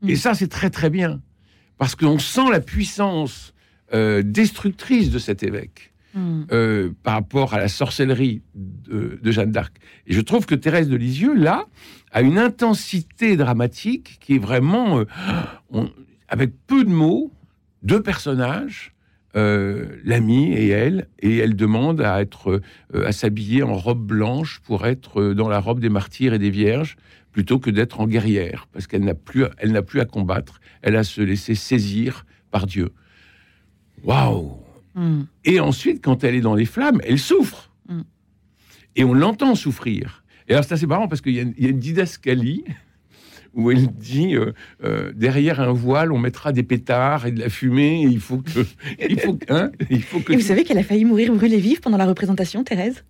Et 0.05 0.15
ça, 0.15 0.33
c'est 0.33 0.47
très 0.47 0.69
très 0.69 0.89
bien. 0.89 1.21
Parce 1.77 1.95
qu'on 1.95 2.19
sent 2.19 2.49
la 2.51 2.59
puissance 2.59 3.53
euh, 3.93 4.21
destructrice 4.23 5.09
de 5.09 5.19
cet 5.19 5.43
évêque. 5.43 5.93
Mm. 6.13 6.93
par 7.03 7.13
rapport 7.13 7.53
à 7.53 7.59
la 7.59 7.67
sorcellerie 7.67 8.41
de, 8.55 9.19
de 9.21 9.31
Jeanne 9.31 9.51
d'Arc. 9.51 9.75
Et 10.07 10.13
je 10.13 10.21
trouve 10.21 10.47
que 10.47 10.55
Thérèse 10.55 10.89
de 10.89 10.95
Lisieux, 10.95 11.35
là, 11.35 11.65
a 12.11 12.21
une 12.21 12.39
intensité 12.39 13.37
dramatique 13.37 14.17
qui 14.19 14.35
est 14.35 14.39
vraiment, 14.39 14.99
euh, 14.99 15.85
avec 16.27 16.53
peu 16.65 16.83
de 16.83 16.89
mots, 16.89 17.31
deux 17.83 18.01
personnages, 18.01 18.93
euh, 19.35 19.99
l'ami 20.03 20.53
et 20.53 20.69
elle, 20.69 21.07
et 21.19 21.37
elle 21.37 21.55
demande 21.55 22.01
à 22.01 22.21
être, 22.21 22.61
euh, 22.93 23.05
à 23.05 23.11
s'habiller 23.11 23.61
en 23.61 23.75
robe 23.75 24.05
blanche 24.05 24.61
pour 24.63 24.85
être 24.87 25.33
dans 25.33 25.49
la 25.49 25.59
robe 25.59 25.79
des 25.79 25.89
martyrs 25.89 26.33
et 26.33 26.39
des 26.39 26.49
vierges, 26.49 26.95
plutôt 27.31 27.59
que 27.59 27.69
d'être 27.69 27.99
en 27.99 28.07
guerrière, 28.07 28.67
parce 28.71 28.87
qu'elle 28.87 29.03
n'a 29.03 29.13
plus, 29.13 29.45
elle 29.57 29.71
n'a 29.71 29.83
plus 29.83 29.99
à 29.99 30.05
combattre, 30.05 30.59
elle 30.81 30.95
a 30.95 31.03
se 31.03 31.21
laisser 31.21 31.55
saisir 31.55 32.25
par 32.51 32.65
Dieu. 32.65 32.89
Waouh 34.03 34.57
hmm. 34.95 35.23
Et 35.45 35.59
ensuite, 35.59 36.03
quand 36.03 36.23
elle 36.23 36.35
est 36.35 36.41
dans 36.41 36.55
les 36.55 36.65
flammes, 36.65 37.01
elle 37.03 37.19
souffre. 37.19 37.71
Hmm. 37.89 38.01
Et 38.95 39.03
on 39.03 39.13
l'entend 39.13 39.53
souffrir. 39.55 40.23
Et 40.47 40.53
alors, 40.53 40.63
c'est 40.63 40.73
assez 40.73 40.87
marrant 40.87 41.07
parce 41.07 41.21
qu'il 41.21 41.33
y, 41.33 41.39
a 41.39 41.69
une 41.69 41.79
didascalie 41.79 42.63
où 43.57 43.71
elle 43.71 43.87
dit 43.87 44.35
euh, 44.35 44.53
euh, 44.83 45.11
derrière 45.13 45.59
un 45.59 45.73
voile, 45.73 46.13
on 46.13 46.19
mettra 46.19 46.53
des 46.53 46.63
pétards 46.63 47.25
et 47.25 47.31
de 47.31 47.39
la 47.39 47.49
fumée. 47.49 48.03
il 48.03 48.19
faut 48.19 48.37
que, 48.37 48.65
il 49.09 49.19
faut, 49.19 49.37
hein, 49.49 49.71
il 49.89 50.03
faut 50.03 50.19
que. 50.19 50.31
Et 50.31 50.35
vous 50.37 50.41
savez 50.41 50.63
qu'elle 50.63 50.77
a 50.77 50.83
failli 50.83 51.03
mourir 51.03 51.33
brûlée 51.33 51.57
vive 51.57 51.81
pendant 51.81 51.97
la 51.97 52.05
représentation, 52.05 52.63
Thérèse? 52.63 53.03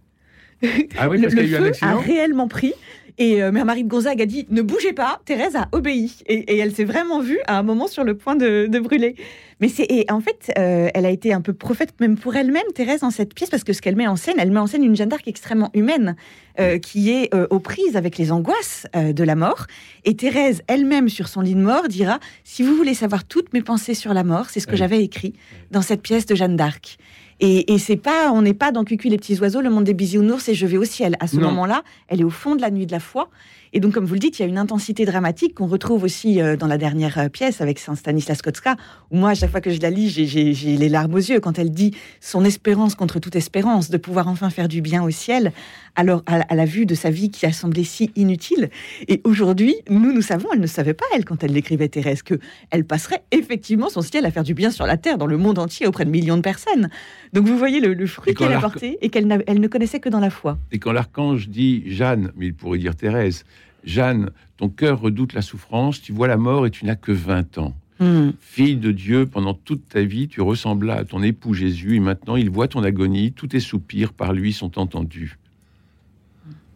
Ah 0.97 1.07
oui, 1.07 1.21
parce 1.21 1.35
y 1.35 1.39
a 1.39 1.43
eu 1.43 1.55
un 1.55 1.63
accident. 1.65 1.99
A 1.99 2.01
réellement 2.01 2.47
pris. 2.47 2.73
Et 3.19 3.41
euh, 3.41 3.51
Mère 3.51 3.65
Marie 3.65 3.83
de 3.83 3.89
Gonzague 3.89 4.21
a 4.21 4.25
dit 4.25 4.45
ne 4.49 4.61
bougez 4.61 4.93
pas. 4.93 5.21
Thérèse 5.25 5.55
a 5.55 5.67
obéi 5.71 6.13
et, 6.27 6.57
elle 6.57 6.73
s'est 6.73 6.83
vraiment 6.83 7.19
vue 7.19 7.39
à 7.47 7.57
un 7.57 7.63
moment 7.63 7.87
sur 7.87 8.03
le 8.03 8.15
point 8.15 8.35
de, 8.35 8.79
brûler. 8.79 9.15
Mais 9.59 9.69
c'est 9.69 10.05
en 10.11 10.21
fait, 10.21 10.51
euh, 10.59 10.89
elle 10.93 11.05
a 11.05 11.09
été 11.09 11.33
un 11.33 11.41
peu 11.41 11.53
prophète 11.53 11.99
même 11.99 12.15
pour 12.15 12.35
elle-même, 12.35 12.63
Thérèse, 12.75 12.99
dans 12.99 13.09
cette 13.09 13.33
pièce, 13.33 13.49
parce 13.49 13.63
que 13.63 13.73
ce 13.73 13.81
qu'elle 13.81 13.95
met 13.95 14.05
en 14.05 14.15
scène, 14.15 14.35
elle 14.37 14.51
met 14.51 14.59
en 14.59 14.67
scène 14.67 14.83
une 14.83 14.95
Jeanne 14.95 15.09
d'Arc 15.09 15.27
extrêmement 15.27 15.71
humaine, 15.73 16.15
euh, 16.59 16.77
qui 16.77 17.09
est 17.09 17.33
aux 17.49 17.59
prises 17.59 17.95
avec 17.95 18.19
les 18.19 18.31
angoisses 18.31 18.85
de 18.93 19.23
la 19.23 19.35
mort. 19.35 19.65
Et 20.05 20.15
Thérèse 20.15 20.61
elle-même, 20.67 21.09
sur 21.09 21.27
son 21.27 21.41
lit 21.41 21.55
de 21.55 21.61
mort, 21.61 21.87
dira 21.87 22.19
si 22.43 22.61
vous 22.61 22.75
voulez 22.75 22.93
savoir 22.93 23.25
toutes 23.25 23.51
mes 23.53 23.61
pensées 23.61 23.95
sur 23.95 24.13
la 24.13 24.23
mort, 24.23 24.51
c'est 24.51 24.59
ce 24.59 24.67
que 24.67 24.75
j'avais 24.75 25.03
écrit 25.03 25.33
dans 25.71 25.81
cette 25.81 26.03
pièce 26.03 26.27
de 26.27 26.35
Jeanne 26.35 26.55
d'Arc. 26.55 26.97
Et, 27.39 27.77
c'est 27.77 27.97
pas, 27.97 28.31
on 28.31 28.41
n'est 28.41 28.55
pas 28.55 28.71
dans 28.71 28.83
Cucu 28.83 29.09
les 29.09 29.17
petits 29.17 29.39
oiseaux, 29.39 29.61
le 29.61 29.69
monde 29.69 29.83
des 29.83 29.93
bisounours 29.93 30.49
et 30.49 30.55
je 30.55 30.65
vais 30.65 30.77
au 30.77 30.85
ciel. 30.85 31.15
À 31.19 31.27
ce 31.27 31.37
moment-là, 31.37 31.83
elle 32.07 32.21
est 32.21 32.23
au 32.23 32.31
fond 32.31 32.55
de 32.55 32.61
la 32.61 32.71
nuit 32.71 32.87
de 32.87 32.91
la 32.91 32.99
foi. 32.99 33.29
Et 33.73 33.79
donc, 33.79 33.93
comme 33.93 34.05
vous 34.05 34.13
le 34.13 34.19
dites, 34.19 34.39
il 34.39 34.43
y 34.43 34.45
a 34.45 34.47
une 34.47 34.57
intensité 34.57 35.05
dramatique 35.05 35.55
qu'on 35.55 35.67
retrouve 35.67 36.03
aussi 36.03 36.41
euh, 36.41 36.55
dans 36.55 36.67
la 36.67 36.77
dernière 36.77 37.17
euh, 37.17 37.29
pièce 37.29 37.61
avec 37.61 37.79
Saint 37.79 37.95
Stanislas 37.95 38.41
Kotska, 38.41 38.75
où 39.11 39.17
moi, 39.17 39.31
à 39.31 39.35
chaque 39.35 39.51
fois 39.51 39.61
que 39.61 39.71
je 39.71 39.81
la 39.81 39.89
lis, 39.89 40.09
j'ai 40.09 40.53
les 40.77 40.89
larmes 40.89 41.13
aux 41.13 41.17
yeux 41.17 41.39
quand 41.39 41.59
elle 41.59 41.71
dit 41.71 41.93
son 42.21 42.45
espérance 42.45 42.95
contre 42.95 43.19
toute 43.19 43.35
espérance, 43.35 43.89
de 43.89 43.97
pouvoir 43.97 44.27
enfin 44.29 44.49
faire 44.49 44.67
du 44.67 44.81
bien 44.81 45.03
au 45.03 45.09
ciel, 45.09 45.51
alors 45.95 46.23
à, 46.27 46.55
la 46.55 46.65
vue 46.65 46.85
de 46.85 46.95
sa 46.95 47.09
vie 47.09 47.29
qui 47.29 47.45
a 47.45 47.51
semblé 47.51 47.83
si 47.83 48.11
inutile. 48.15 48.69
Et 49.07 49.21
aujourd'hui, 49.23 49.75
nous, 49.89 50.13
nous 50.13 50.21
savons, 50.21 50.49
elle 50.53 50.61
ne 50.61 50.67
savait 50.67 50.93
pas, 50.93 51.05
elle, 51.13 51.25
quand 51.25 51.43
elle 51.43 51.51
l'écrivait, 51.51 51.89
Thérèse, 51.89 52.21
que 52.21 52.35
elle 52.69 52.85
passerait 52.85 53.23
effectivement 53.31 53.89
son 53.89 54.01
ciel 54.01 54.25
à 54.25 54.31
faire 54.31 54.43
du 54.43 54.53
bien 54.53 54.71
sur 54.71 54.85
la 54.85 54.97
terre, 54.97 55.17
dans 55.17 55.27
le 55.27 55.37
monde 55.37 55.59
entier, 55.59 55.87
auprès 55.87 56.05
de 56.05 56.11
millions 56.11 56.37
de 56.37 56.41
personnes. 56.41 56.89
Donc 57.37 57.45
vous 57.45 57.57
voyez 57.59 57.79
le, 57.79 58.07
fruit 58.07 58.33
qu'elle 58.33 58.51
a 58.51 58.59
porté 58.59 58.97
et 58.99 59.09
qu'elle 59.09 59.43
elle 59.45 59.59
ne 59.59 59.67
connaissait 59.67 59.99
que 59.99 60.09
dans 60.09 60.19
la 60.19 60.31
foi. 60.31 60.57
Et 60.71 60.79
quand 60.79 60.91
l'archange 60.91 61.49
dit 61.49 61.83
Jeanne, 61.85 62.31
mais 62.35 62.47
il 62.47 62.55
pourrait 62.55 62.79
dire 62.79 62.95
Thérèse, 62.95 63.45
Jeanne, 63.83 64.31
ton 64.57 64.69
cœur 64.69 64.99
redoute 64.99 65.33
la 65.33 65.43
souffrance, 65.43 66.01
tu 66.01 66.11
vois 66.11 66.27
la 66.27 66.37
mort 66.37 66.65
et 66.65 66.71
tu 66.71 66.83
n'as 66.85 66.95
que 66.95 67.11
20 67.11 67.59
ans. 67.59 67.75
Hmm. 67.99 68.31
Fille 68.39 68.77
de 68.77 68.91
Dieu, 68.91 69.27
pendant 69.27 69.53
toute 69.53 69.87
ta 69.87 70.01
vie, 70.01 70.27
tu 70.27 70.41
ressemblas 70.41 70.95
à 70.95 71.03
ton 71.03 71.21
époux 71.21 71.53
Jésus, 71.53 71.95
et 71.95 71.99
maintenant 71.99 72.37
il 72.37 72.49
voit 72.49 72.67
ton 72.67 72.83
agonie, 72.83 73.33
tous 73.33 73.47
tes 73.47 73.59
soupirs 73.59 74.13
par 74.13 74.33
lui 74.33 74.51
sont 74.51 74.79
entendus. 74.79 75.37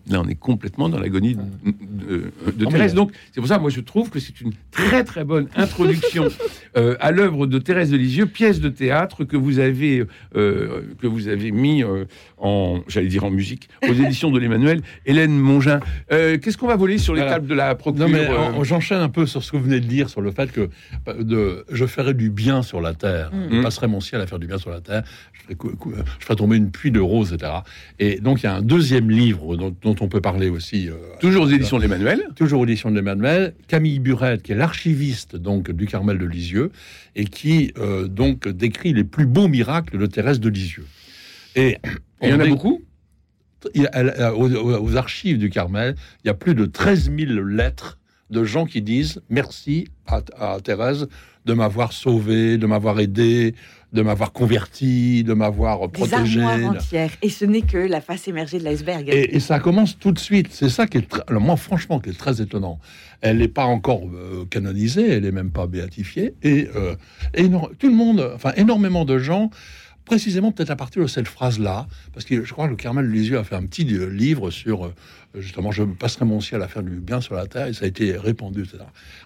Là, 0.10 0.20
on 0.20 0.28
est 0.28 0.36
complètement 0.36 0.90
dans 0.90 1.00
l'agonie 1.00 1.36
de, 1.36 2.32
de, 2.52 2.66
Thérèse. 2.66 2.96
Donc, 2.96 3.12
c'est 3.32 3.40
pour 3.40 3.48
ça, 3.48 3.60
moi, 3.60 3.70
je 3.70 3.82
trouve 3.82 4.10
que 4.10 4.20
c'est 4.20 4.42
une 4.42 4.52
très 4.72 5.04
très 5.04 5.24
bonne 5.24 5.48
introduction 5.56 6.28
euh, 6.78 6.96
à 7.00 7.12
l'œuvre 7.12 7.46
de 7.46 7.60
Thérèse 7.60 7.92
de 7.92 7.98
Lisieux, 7.98 8.26
pièce 8.26 8.60
de 8.60 8.70
théâtre 8.70 9.26
que 9.26 9.38
vous 9.38 9.60
avez 9.60 10.06
euh, 10.36 10.82
que 11.00 11.06
vous 11.06 11.28
avez 11.28 11.52
mis 11.52 11.84
euh, 11.84 12.06
en, 12.40 12.80
j'allais 12.88 13.08
dire 13.08 13.24
en 13.24 13.30
musique, 13.30 13.70
aux 13.88 13.94
éditions 13.94 14.32
de 14.32 14.40
l'Emmanuel. 14.40 14.82
Hélène 15.06 15.38
Mongin, 15.38 15.80
qu'est-ce 16.10 16.58
qu'on 16.58 16.68
va 16.68 16.78
voler 16.78 16.98
sur 16.98 17.14
les 17.14 17.22
tables 17.22 17.48
de 17.48 17.54
la 17.54 17.76
procure 17.76 18.08
Non, 18.08 18.12
mais 18.12 18.28
j'enchaîne 18.64 19.02
un 19.02 19.10
peu 19.10 19.28
sur 19.28 19.44
ce 19.44 19.52
que 19.52 19.58
vous 19.58 19.66
venez 19.66 19.80
de 19.80 19.86
dire 19.86 20.10
sur 20.10 20.22
le 20.22 20.32
fait 20.32 20.52
que 20.52 20.70
de, 21.20 21.64
je 21.72 21.86
ferai 21.86 22.16
du 22.16 22.32
bien 22.32 22.64
sur 22.64 22.82
la 22.82 22.96
terre, 22.96 23.32
mm. 23.32 23.58
je 23.58 23.62
passerai 23.62 23.88
mon 23.88 24.02
ciel 24.02 24.20
à 24.22 24.28
faire 24.28 24.40
du 24.40 24.48
bien 24.48 24.58
sur 24.58 24.72
la 24.72 24.82
terre, 24.82 25.04
je 25.34 25.54
ferai, 25.54 25.56
je 26.20 26.26
ferai 26.26 26.36
tomber 26.36 26.58
une 26.58 26.72
pluie 26.72 26.92
de 26.92 27.00
roses, 27.00 27.34
etc. 27.34 27.52
Et 28.00 28.20
donc, 28.20 28.42
il 28.42 28.46
y 28.46 28.50
a 28.50 28.56
un 28.56 28.62
deuxième 28.62 29.12
livre 29.12 29.56
dont 29.56 29.91
dont 29.91 29.91
on 30.00 30.08
peut 30.08 30.22
parler 30.22 30.50
aussi. 30.50 30.90
toujours 31.20 31.46
aux 31.46 31.50
éditions 31.50 31.78
de 31.78 31.82
l'Emmanuel. 31.82 32.24
Toujours 32.36 32.62
aux 32.62 32.66
éditions 32.66 32.92
de 32.92 32.96
l'Emmanuel. 32.96 33.54
Camille 33.68 34.00
Burette, 34.00 34.44
qui 34.44 34.52
est 34.52 34.56
l'archiviste 34.56 35.36
donc 35.36 35.72
du 35.72 35.88
Carmel 35.88 36.18
de 36.18 36.26
Lisieux 36.26 36.72
et 37.16 37.26
qui 37.26 37.74
donc 38.10 38.48
décrit 38.48 38.94
les 38.94 39.04
plus 39.04 39.26
beaux 39.26 39.48
miracles 39.48 39.98
de 39.98 40.06
Thérèse 40.06 40.40
de 40.40 40.50
Lisieux. 40.50 40.86
Et 41.56 41.78
il 42.22 42.30
y 42.30 42.34
en 42.34 42.40
a 42.40 42.48
beaucoup? 42.48 42.82
Aux, 43.76 44.96
archives 44.96 45.38
du 45.38 45.50
Carmel, 45.50 45.96
il 46.24 46.28
y 46.28 46.32
a 46.32 46.34
plus 46.34 46.56
de 46.56 46.66
13 46.66 47.12
000 47.16 47.44
lettres 47.44 48.00
de 48.32 48.44
gens 48.44 48.66
qui 48.66 48.82
disent 48.82 49.22
merci 49.30 49.88
à, 50.08 50.58
Thérèse 50.64 51.08
de 51.46 51.54
m'avoir 51.54 51.94
sauvé, 51.94 52.58
de 52.58 52.66
m'avoir 52.66 53.00
aidé, 53.00 53.56
de 53.94 54.02
m'avoir 54.02 54.32
converti, 54.32 55.24
de 55.24 55.34
m'avoir 55.34 55.90
protégé. 55.92 56.44
entières. 56.44 57.12
Et 57.22 57.30
ce 57.30 57.46
n'est 57.46 57.62
que 57.62 57.78
la 57.78 58.00
face 58.00 58.28
émergée 58.28 58.60
de 58.60 58.64
l'iceberg. 58.64 59.10
Et, 59.10 59.40
ça 59.40 59.60
commence 59.60 59.98
tout 59.98 60.12
de 60.12 60.20
suite. 60.20 60.48
C'est 60.52 60.70
ça 60.70 60.88
qui 60.88 61.00
est, 61.00 61.10
très, 61.10 61.24
moi, 61.32 61.58
franchement, 61.58 62.00
qui 62.00 62.10
est 62.10 62.18
très 62.18 62.42
étonnant. 62.42 62.80
Elle 63.20 63.38
n'est 63.40 63.48
pas 63.48 63.66
encore 63.66 64.02
euh, 64.14 64.46
canonisée, 64.46 65.10
elle 65.10 65.24
n'est 65.24 65.32
même 65.32 65.52
pas 65.52 65.68
béatifiée. 65.68 66.36
Et, 66.42 66.70
euh, 66.76 66.96
tout 67.78 67.88
le 67.88 67.96
monde, 67.96 68.32
enfin, 68.34 68.54
énormément 68.56 69.04
de 69.04 69.18
gens 69.18 69.50
précisément 70.12 70.52
peut-être 70.52 70.72
à 70.72 70.76
partir 70.76 71.02
de 71.02 71.08
cette 71.08 71.30
phrase-là, 71.30 71.88
parce 72.14 72.26
que 72.26 72.44
je 72.44 72.52
crois 72.52 72.66
que 72.66 72.72
le 72.72 72.76
Carmel 72.76 73.10
Lisieux 73.10 73.38
a 73.38 73.46
fait 73.46 73.56
un 73.56 73.66
petit 73.66 73.88
euh, 73.94 74.08
livre 74.08 74.52
sur, 74.52 74.86
euh, 74.86 74.94
justement, 75.36 75.72
je 75.72 75.84
passerai 75.84 76.26
mon 76.26 76.42
ciel 76.42 76.62
à 76.62 76.68
faire 76.68 76.84
du 76.84 76.98
bien 76.98 77.22
sur 77.22 77.34
la 77.34 77.48
terre, 77.48 77.68
et 77.68 77.74
ça 77.74 77.86
a 77.86 77.88
été 77.88 78.18
répandu, 78.18 78.64
etc. 78.64 78.80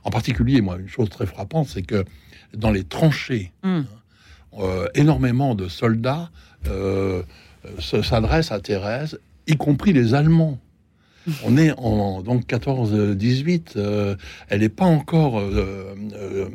En 0.04 0.12
particulier, 0.12 0.62
moi, 0.62 0.78
une 0.78 0.88
chose 0.88 1.10
très 1.10 1.26
frappante, 1.26 1.70
c'est 1.70 1.82
que 1.82 2.06
dans 2.54 2.70
les 2.70 2.84
tranchées, 2.84 3.52
hmm. 3.64 3.82
euh, 4.60 4.88
énormément 4.94 5.56
de 5.56 5.68
soldats 5.68 6.30
s'adressent 7.80 8.52
à 8.52 8.60
Thérèse, 8.60 9.20
y 9.48 9.58
compris 9.58 9.92
les 9.92 10.14
Allemands. 10.14 10.60
On 11.44 11.58
est 11.58 11.72
en 11.78 12.22
donc 12.22 12.46
14-18, 12.48 13.74
euh, 13.78 14.16
elle 14.50 14.62
n'est 14.62 14.70
pas 14.70 14.86
encore 14.86 15.40
euh, 15.40 15.96
euh 16.14 16.50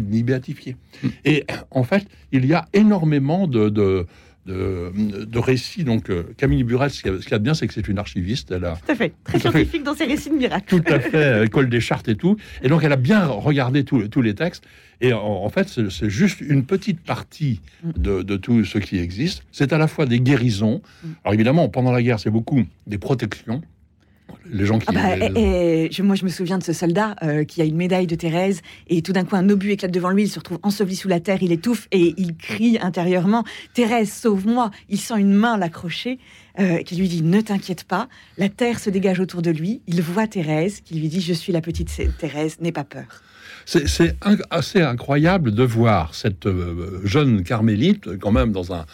ni 0.00 0.22
béatifiée. 0.22 0.76
Et 1.24 1.44
en 1.70 1.84
fait, 1.84 2.06
il 2.30 2.46
y 2.46 2.54
a 2.54 2.66
énormément 2.72 3.46
de, 3.46 3.68
de, 3.68 4.06
de, 4.46 5.38
récits. 5.38 5.84
Donc, 5.84 6.10
euh, 6.10 6.24
Camille 6.36 6.64
Burel, 6.64 6.90
ce 6.90 7.02
qu'il 7.02 7.12
y 7.12 7.34
a 7.34 7.38
de 7.38 7.44
bien, 7.44 7.54
c'est 7.54 7.66
que 7.66 7.74
c'est 7.74 7.88
une 7.88 7.98
archiviste. 7.98 8.52
Elle 8.52 8.64
a, 8.64 8.76
tout 8.76 8.92
à 8.92 8.94
fait, 8.94 9.12
très 9.24 9.38
scientifique 9.38 9.82
dans 9.82 9.94
ses 9.94 10.04
récits 10.04 10.30
de 10.30 10.36
miracles. 10.36 10.66
Tout 10.66 10.92
à 10.92 11.00
fait, 11.00 11.46
école 11.46 11.68
des 11.68 11.80
chartes 11.80 12.08
et 12.08 12.16
tout. 12.16 12.36
Et 12.62 12.68
donc, 12.68 12.82
elle 12.84 12.92
a 12.92 12.96
bien 12.96 13.26
regardé 13.26 13.84
tous 13.84 14.22
les 14.22 14.34
textes. 14.34 14.64
Et 15.00 15.12
en, 15.12 15.48
fait, 15.48 15.68
c'est 15.68 16.10
juste 16.10 16.40
une 16.40 16.64
petite 16.64 17.00
partie 17.00 17.60
de, 17.82 18.22
de, 18.22 18.36
tout 18.36 18.64
ce 18.64 18.78
qui 18.78 18.98
existe. 18.98 19.42
C'est 19.50 19.72
à 19.72 19.78
la 19.78 19.88
fois 19.88 20.06
des 20.06 20.20
guérisons. 20.20 20.80
Hmm. 21.02 21.08
Alors 21.24 21.34
évidemment, 21.34 21.68
pendant 21.68 21.90
la 21.90 22.02
guerre, 22.02 22.20
c'est 22.20 22.30
beaucoup 22.30 22.64
des 22.86 22.98
protections 22.98 23.62
les 24.50 24.66
gens 24.66 24.78
qui. 24.78 24.86
Ah 24.88 24.92
bah, 24.92 25.16
je, 25.18 26.02
moi, 26.02 26.16
je 26.16 26.24
me 26.24 26.28
souviens 26.28 26.58
de 26.58 26.62
ce 26.62 26.72
soldat 26.72 27.16
euh, 27.22 27.44
qui 27.44 27.60
a 27.62 27.64
une 27.64 27.76
médaille 27.76 28.06
de 28.06 28.14
Thérèse 28.14 28.60
et 28.88 29.02
tout 29.02 29.12
d'un 29.12 29.24
coup 29.24 29.36
un 29.36 29.48
obus 29.48 29.72
éclate 29.72 29.90
devant 29.90 30.10
lui. 30.10 30.24
Il 30.24 30.28
se 30.28 30.38
retrouve 30.38 30.58
enseveli 30.62 30.96
sous 30.96 31.08
la 31.08 31.20
terre, 31.20 31.42
il 31.42 31.52
étouffe 31.52 31.88
et 31.92 32.14
il 32.16 32.36
crie 32.36 32.78
intérieurement 32.80 33.44
Thérèse, 33.74 34.12
sauve-moi 34.12 34.70
Il 34.88 34.98
sent 34.98 35.18
une 35.18 35.32
main 35.32 35.56
l'accrocher. 35.56 36.18
Euh, 36.58 36.82
qui 36.82 36.96
lui 36.96 37.08
dit 37.08 37.22
ne 37.22 37.40
t'inquiète 37.40 37.84
pas, 37.84 38.10
la 38.36 38.50
terre 38.50 38.78
se 38.78 38.90
dégage 38.90 39.20
autour 39.20 39.40
de 39.40 39.50
lui, 39.50 39.80
il 39.86 40.02
voit 40.02 40.26
Thérèse 40.26 40.82
qui 40.82 40.96
lui 40.96 41.08
dit 41.08 41.22
je 41.22 41.32
suis 41.32 41.50
la 41.50 41.62
petite 41.62 41.88
Thérèse, 42.18 42.60
n'aie 42.60 42.72
pas 42.72 42.84
peur. 42.84 43.22
C'est 43.64 43.86
assez 44.50 44.82
incroyable 44.82 45.54
de 45.54 45.62
voir 45.62 46.14
cette 46.14 46.44
euh, 46.44 47.00
jeune 47.04 47.42
carmélite 47.42 48.18
quand 48.18 48.32
même 48.32 48.52
dans 48.52 48.74
un, 48.74 48.84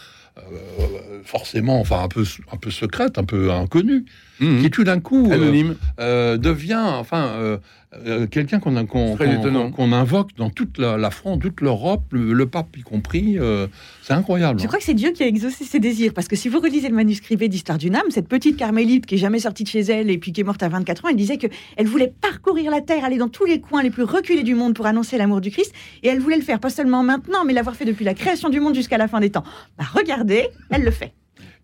forcément, 1.25 1.81
enfin 1.81 2.03
un 2.03 2.09
peu, 2.09 2.25
un 2.53 2.57
peu 2.57 2.71
secrète, 2.71 3.19
un 3.19 3.25
peu 3.25 3.51
inconnue, 3.53 4.05
mhm. 4.41 4.63
qui 4.63 4.71
tout 4.71 4.85
d'un 4.85 5.01
coup 5.01 5.29
anonyme 5.31 5.77
euh, 6.01 6.37
devient, 6.37 6.85
enfin, 6.85 7.27
euh, 7.27 7.59
euh, 8.07 8.27
quelqu'un 8.27 8.61
qu'on 8.61 8.85
qu'on 8.85 9.93
invoque 9.93 10.37
dans 10.37 10.51
toute 10.51 10.77
la, 10.77 11.11
France, 11.11 11.39
toute 11.41 11.63
l'Europe, 11.63 12.05
le, 12.13 12.47
pape 12.47 12.77
y 12.77 12.83
compris. 12.83 13.39
Euh, 13.39 13.67
c'est 14.03 14.13
incroyable. 14.13 14.61
Je 14.61 14.67
crois 14.67 14.79
que 14.79 14.85
c'est 14.85 14.95
Dieu 14.95 15.13
qui 15.13 15.23
a 15.23 15.27
exaucé 15.27 15.65
ses 15.65 15.81
désirs. 15.81 16.13
Parce 16.13 16.29
que 16.29 16.37
si 16.37 16.51
vous 16.51 16.61
relisez 16.61 16.89
le 16.89 16.95
manuscrit 16.95 17.37
d'Histoire 17.37 17.79
d'une 17.79 17.97
âme, 17.97 18.11
cette 18.11 18.29
petite 18.29 18.59
carmélite 18.59 19.07
qui 19.07 19.15
est 19.15 19.19
jamais 19.19 19.39
sortie 19.39 19.65
de 19.65 19.69
chez 19.69 19.81
elle 19.81 20.11
et 20.11 20.19
puis 20.19 20.33
qui 20.33 20.43
est 20.43 20.45
morte 20.45 20.63
à 20.63 20.69
24 20.69 21.07
ans, 21.07 21.09
elle 21.09 21.17
disait 21.17 21.39
qu'elle 21.39 21.87
voulait 21.87 22.13
parcourir 22.21 22.71
la 22.71 22.83
terre, 22.83 23.05
aller 23.05 23.17
dans 23.17 23.29
tous 23.29 23.47
les 23.47 23.61
coins 23.61 23.83
les 23.83 23.91
plus 23.91 24.03
reculés 24.03 24.43
du 24.43 24.55
monde 24.55 24.75
pour 24.75 24.85
annoncer 24.85 25.17
l'amour 25.17 25.41
du 25.41 25.51
Christ. 25.51 25.73
Et 26.03 26.09
elle 26.09 26.21
voulait 26.21 26.37
le 26.37 26.43
faire 26.43 26.61
pas 26.61 26.71
seulement 26.71 27.03
maintenant, 27.03 27.47
mais 27.47 27.55
l'avoir 27.55 27.75
fait 27.75 27.87
depuis 27.87 28.05
la 28.05 28.15
création 28.15 28.51
du 28.51 28.61
monde 28.61 28.75
jusqu'à 28.75 28.99
la 28.99 29.09
fin 29.09 29.21
des 29.21 29.31
temps. 29.31 29.45
Bah, 29.79 29.85
regardez, 29.95 30.49
elle 30.69 30.83
le 30.83 30.91
fait. 30.91 31.15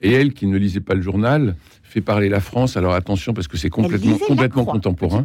Et 0.00 0.12
elle, 0.12 0.32
qui 0.32 0.46
ne 0.46 0.56
lisait 0.56 0.80
pas 0.80 0.94
le 0.94 1.02
journal, 1.02 1.54
fait 1.94 2.00
parler 2.00 2.28
la 2.28 2.40
France. 2.40 2.76
Alors 2.76 2.92
attention, 2.92 3.32
parce 3.34 3.46
que 3.46 3.56
c'est 3.56 3.70
complètement, 3.70 4.18
complètement 4.18 4.64
contemporain. 4.64 5.24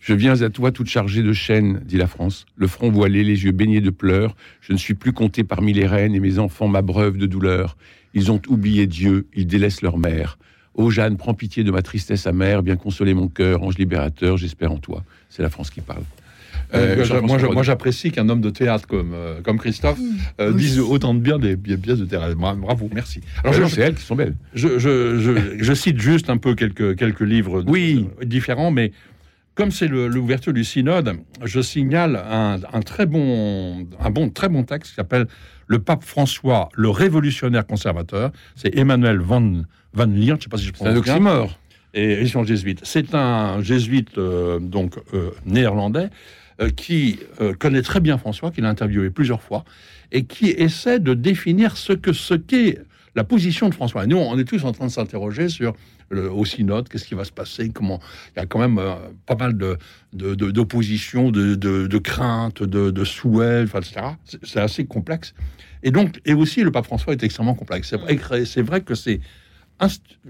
Je 0.00 0.12
viens 0.12 0.42
à 0.42 0.50
toi 0.50 0.70
toute 0.70 0.86
chargée 0.86 1.22
de 1.22 1.32
chaînes, 1.32 1.80
dit 1.82 1.96
la 1.96 2.06
France. 2.06 2.44
Le 2.56 2.66
front 2.66 2.90
voilé, 2.90 3.24
les 3.24 3.44
yeux 3.44 3.52
baignés 3.52 3.80
de 3.80 3.88
pleurs. 3.88 4.36
Je 4.60 4.74
ne 4.74 4.78
suis 4.78 4.92
plus 4.92 5.14
compté 5.14 5.44
parmi 5.44 5.72
les 5.72 5.86
reines 5.86 6.14
et 6.14 6.20
mes 6.20 6.38
enfants 6.38 6.68
m'abreuvent 6.68 7.16
de 7.16 7.24
douleur. 7.24 7.78
Ils 8.12 8.30
ont 8.30 8.40
oublié 8.48 8.86
Dieu, 8.86 9.26
ils 9.34 9.46
délaissent 9.46 9.80
leur 9.80 9.96
mère. 9.96 10.38
Ô 10.74 10.90
Jeanne, 10.90 11.16
prends 11.16 11.32
pitié 11.32 11.64
de 11.64 11.70
ma 11.70 11.80
tristesse 11.80 12.26
amère, 12.26 12.62
bien 12.62 12.76
consoler 12.76 13.14
mon 13.14 13.28
cœur, 13.28 13.62
ange 13.62 13.78
libérateur, 13.78 14.36
j'espère 14.36 14.72
en 14.72 14.78
toi. 14.78 15.04
C'est 15.30 15.42
la 15.42 15.48
France 15.48 15.70
qui 15.70 15.80
parle. 15.80 16.02
Euh, 16.72 17.04
euh, 17.10 17.22
moi, 17.22 17.62
j'apprécie 17.62 18.10
qu'un 18.10 18.28
homme 18.28 18.40
de 18.40 18.50
théâtre 18.50 18.86
comme, 18.86 19.12
euh, 19.14 19.40
comme 19.42 19.58
Christophe 19.58 19.98
dise 20.52 20.80
autant 20.80 21.14
de 21.14 21.20
bien 21.20 21.38
des, 21.38 21.56
pièces 21.56 21.98
de 21.98 22.04
théâtre. 22.04 22.34
Bravo, 22.36 22.88
merci. 22.92 23.20
Alors, 23.42 23.68
c'est 23.68 23.80
elles 23.80 23.94
qui 23.94 24.02
sont 24.02 24.16
belles. 24.16 24.34
Je, 24.54 24.78
je, 24.78 25.74
cite 25.74 26.00
juste 26.00 26.30
un 26.30 26.36
peu 26.36 26.54
quelques, 26.54 26.96
quelques 26.96 27.20
livres 27.20 27.64
oui. 27.66 28.06
différents, 28.24 28.70
mais 28.70 28.92
comme 29.54 29.70
c'est 29.70 29.88
l'ouverture 29.88 30.52
du 30.52 30.64
synode, 30.64 31.16
je 31.44 31.60
signale 31.60 32.16
un, 32.16 32.58
un, 32.72 32.80
très 32.80 33.06
bon, 33.06 33.86
un 34.00 34.10
bon, 34.10 34.30
très 34.30 34.48
bon 34.48 34.64
texte 34.64 34.90
qui 34.90 34.96
s'appelle 34.96 35.26
Le 35.66 35.78
pape 35.78 36.04
François, 36.04 36.68
le 36.74 36.90
révolutionnaire 36.90 37.66
conservateur. 37.66 38.30
C'est 38.56 38.76
Emmanuel 38.76 39.18
Van, 39.18 39.62
Van 39.92 40.06
Leer, 40.06 40.26
je 40.26 40.32
ne 40.32 40.40
sais 40.40 40.48
pas 40.48 40.58
si 40.58 40.64
je 40.64 40.72
prononce 40.72 41.02
bien. 41.02 41.46
C'est 41.92 42.00
Et 42.00 42.20
ils 42.22 42.30
sont 42.30 42.44
jésuites. 42.44 42.80
C'est 42.82 43.14
un 43.14 43.62
jésuite 43.62 44.18
donc 44.18 44.94
néerlandais 45.46 46.10
euh, 46.60 46.70
qui 46.70 47.18
euh, 47.40 47.52
connaît 47.54 47.82
très 47.82 48.00
bien 48.00 48.18
François, 48.18 48.50
qu'il 48.50 48.64
a 48.64 48.68
interviewé 48.68 49.10
plusieurs 49.10 49.42
fois, 49.42 49.64
et 50.12 50.24
qui 50.24 50.50
essaie 50.50 51.00
de 51.00 51.14
définir 51.14 51.76
ce 51.76 51.92
que 51.92 52.12
ce 52.12 52.34
qu'est 52.34 52.78
la 53.16 53.24
position 53.24 53.68
de 53.68 53.74
François. 53.74 54.04
Et 54.04 54.06
nous, 54.06 54.16
on 54.16 54.38
est 54.38 54.44
tous 54.44 54.64
en 54.64 54.72
train 54.72 54.86
de 54.86 54.90
s'interroger 54.90 55.48
sur 55.48 55.74
le, 56.10 56.30
au 56.30 56.44
synode, 56.44 56.88
qu'est-ce 56.88 57.06
qui 57.06 57.14
va 57.14 57.24
se 57.24 57.32
passer, 57.32 57.70
comment 57.70 58.00
il 58.36 58.40
y 58.40 58.42
a 58.42 58.46
quand 58.46 58.58
même 58.58 58.78
euh, 58.78 58.94
pas 59.26 59.36
mal 59.36 59.56
de 59.56 59.78
d'opposition, 60.12 61.32
de, 61.32 61.56
de, 61.56 61.88
de, 61.88 61.98
craintes, 61.98 62.62
de, 62.62 62.92
de 62.92 63.04
souhaits, 63.04 63.68
etc. 63.74 64.06
C'est 64.44 64.60
assez 64.60 64.84
complexe. 64.84 65.34
Et 65.82 65.90
donc, 65.90 66.20
et 66.24 66.34
aussi 66.34 66.62
le 66.62 66.70
pape 66.70 66.84
François 66.84 67.14
est 67.14 67.22
extrêmement 67.24 67.54
complexe. 67.54 67.88
C'est 67.88 67.96
vrai, 67.96 68.44
c'est 68.44 68.62
vrai 68.62 68.82
que 68.82 68.94
c'est 68.94 69.20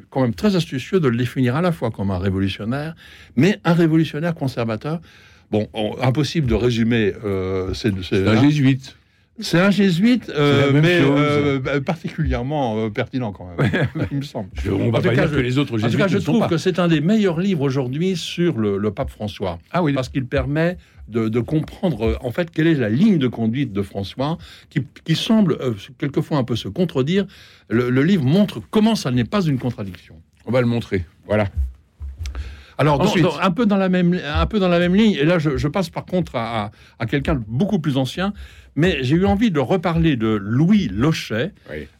quand 0.08 0.22
même 0.22 0.34
très 0.34 0.56
astucieux 0.56 1.00
de 1.00 1.08
le 1.08 1.16
définir 1.16 1.54
à 1.56 1.60
la 1.60 1.70
fois 1.70 1.90
comme 1.90 2.10
un 2.10 2.18
révolutionnaire, 2.18 2.94
mais 3.36 3.60
un 3.64 3.74
révolutionnaire 3.74 4.34
conservateur 4.34 5.00
Bon, 5.50 5.68
impossible 6.00 6.46
de 6.46 6.54
résumer. 6.54 7.12
Euh, 7.24 7.72
c'est 7.74 7.92
un 8.26 8.42
jésuite. 8.42 8.96
C'est 9.40 9.58
un 9.58 9.72
jésuite, 9.72 10.30
euh, 10.30 10.70
mais 10.72 11.00
euh, 11.00 11.58
bah, 11.58 11.80
particulièrement 11.80 12.88
pertinent 12.90 13.32
quand 13.32 13.48
même, 13.48 13.88
il 14.12 14.18
me 14.18 14.22
semble. 14.22 14.48
on 14.70 14.92
va 14.92 15.00
pas 15.00 15.12
dire 15.12 15.28
que 15.28 15.36
les 15.36 15.58
autres 15.58 15.76
jésuites. 15.76 16.00
En 16.00 16.04
tout 16.04 16.10
cas, 16.10 16.18
je 16.18 16.22
trouve 16.22 16.46
que 16.46 16.56
c'est 16.56 16.78
un 16.78 16.86
des 16.86 17.00
meilleurs 17.00 17.40
livres 17.40 17.62
aujourd'hui 17.62 18.16
sur 18.16 18.58
le, 18.58 18.90
pape 18.92 19.10
François. 19.10 19.58
Ah 19.72 19.82
oui. 19.82 19.92
Parce 19.92 20.08
qu'il 20.08 20.26
permet 20.26 20.76
de, 21.08 21.40
comprendre 21.40 22.16
en 22.22 22.30
fait 22.30 22.52
quelle 22.52 22.68
est 22.68 22.74
la 22.74 22.88
ligne 22.88 23.18
de 23.18 23.26
conduite 23.26 23.72
de 23.72 23.82
François, 23.82 24.38
qui, 24.70 25.16
semble 25.16 25.58
quelquefois 25.98 26.38
un 26.38 26.44
peu 26.44 26.54
se 26.54 26.68
contredire. 26.68 27.26
Le, 27.68 27.90
le 27.90 28.02
livre 28.04 28.24
montre 28.24 28.62
comment 28.70 28.94
ça 28.94 29.10
n'est 29.10 29.24
pas 29.24 29.42
une 29.42 29.58
contradiction. 29.58 30.14
On 30.46 30.52
va 30.52 30.60
le 30.60 30.68
montrer. 30.68 31.04
Voilà. 31.26 31.48
Alors, 32.78 33.00
un, 33.42 33.50
peu 33.50 33.66
dans 33.66 33.76
la 33.76 33.88
même, 33.88 34.18
un 34.24 34.46
peu 34.46 34.58
dans 34.58 34.68
la 34.68 34.78
même 34.78 34.94
ligne, 34.94 35.12
et 35.12 35.24
là 35.24 35.38
je, 35.38 35.68
passe 35.68 35.90
par 35.90 36.04
contre 36.04 36.36
à, 36.36 36.70
quelqu'un 37.08 37.34
de 37.34 37.42
beaucoup 37.46 37.78
plus 37.78 37.96
ancien, 37.96 38.32
mais 38.76 38.98
j'ai 39.02 39.16
eu 39.16 39.26
envie 39.26 39.50
de 39.50 39.60
reparler 39.60 40.16
de 40.16 40.28
Louis 40.28 40.88
Lochet, 40.88 41.52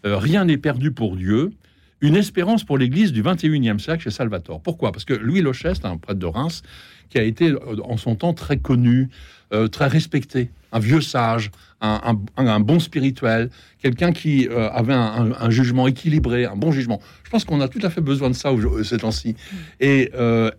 euh, 0.04 0.16
Rien 0.16 0.44
n'est 0.44 0.56
perdu 0.56 0.90
pour 0.90 1.16
Dieu, 1.16 1.52
une 2.00 2.16
espérance 2.16 2.64
pour 2.64 2.78
l'Église 2.78 3.12
du 3.12 3.22
21e 3.22 3.78
siècle 3.78 4.02
chez 4.02 4.10
Salvatore. 4.10 4.60
Pourquoi? 4.60 4.92
Parce 4.92 5.04
que 5.04 5.14
Louis 5.14 5.40
Lochet, 5.40 5.74
c'est 5.74 5.86
un 5.86 5.96
prêtre 5.96 6.18
de 6.18 6.26
Reims 6.26 6.62
qui 7.08 7.18
a 7.18 7.22
été 7.22 7.50
euh, 7.50 7.76
en 7.84 7.96
son 7.96 8.16
temps 8.16 8.34
très 8.34 8.56
connu, 8.56 9.08
euh, 9.52 9.68
très 9.68 9.86
respecté, 9.86 10.50
un 10.72 10.80
vieux 10.80 11.00
sage, 11.00 11.50
un, 11.80 12.60
bon 12.60 12.80
spirituel, 12.80 13.50
quelqu'un 13.80 14.12
qui 14.12 14.48
euh, 14.48 14.70
avait 14.70 14.94
un, 14.94 15.50
jugement 15.50 15.86
équilibré, 15.86 16.46
un 16.46 16.56
bon 16.56 16.72
jugement. 16.72 16.98
Je 17.24 17.30
pense 17.30 17.44
qu'on 17.44 17.60
a 17.60 17.68
tout 17.68 17.80
à 17.82 17.90
fait 17.90 18.00
besoin 18.00 18.30
de 18.30 18.34
ça 18.34 18.50
ces 18.82 18.96
temps-ci. 18.96 19.36
Et 19.80 20.10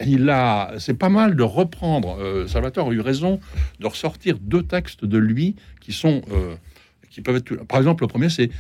il 0.06 0.30
a, 0.30 0.74
c'est 0.78 0.94
pas 0.94 1.10
mal 1.10 1.36
de 1.36 1.42
reprendre. 1.42 2.46
Salvatore 2.48 2.92
a 2.92 2.94
eu 2.94 3.02
raison 3.02 3.40
de 3.80 3.88
ressortir 3.88 4.38
deux 4.40 4.62
textes 4.62 5.04
de 5.04 5.18
lui 5.18 5.56
qui 5.82 5.94
sont, 5.94 6.22
qui 7.10 7.22
peuvent 7.22 7.38
être. 7.38 7.66
Par 7.66 7.80
exemple, 7.80 8.04
le 8.04 8.08
premier, 8.08 8.30
c'est 8.30 8.52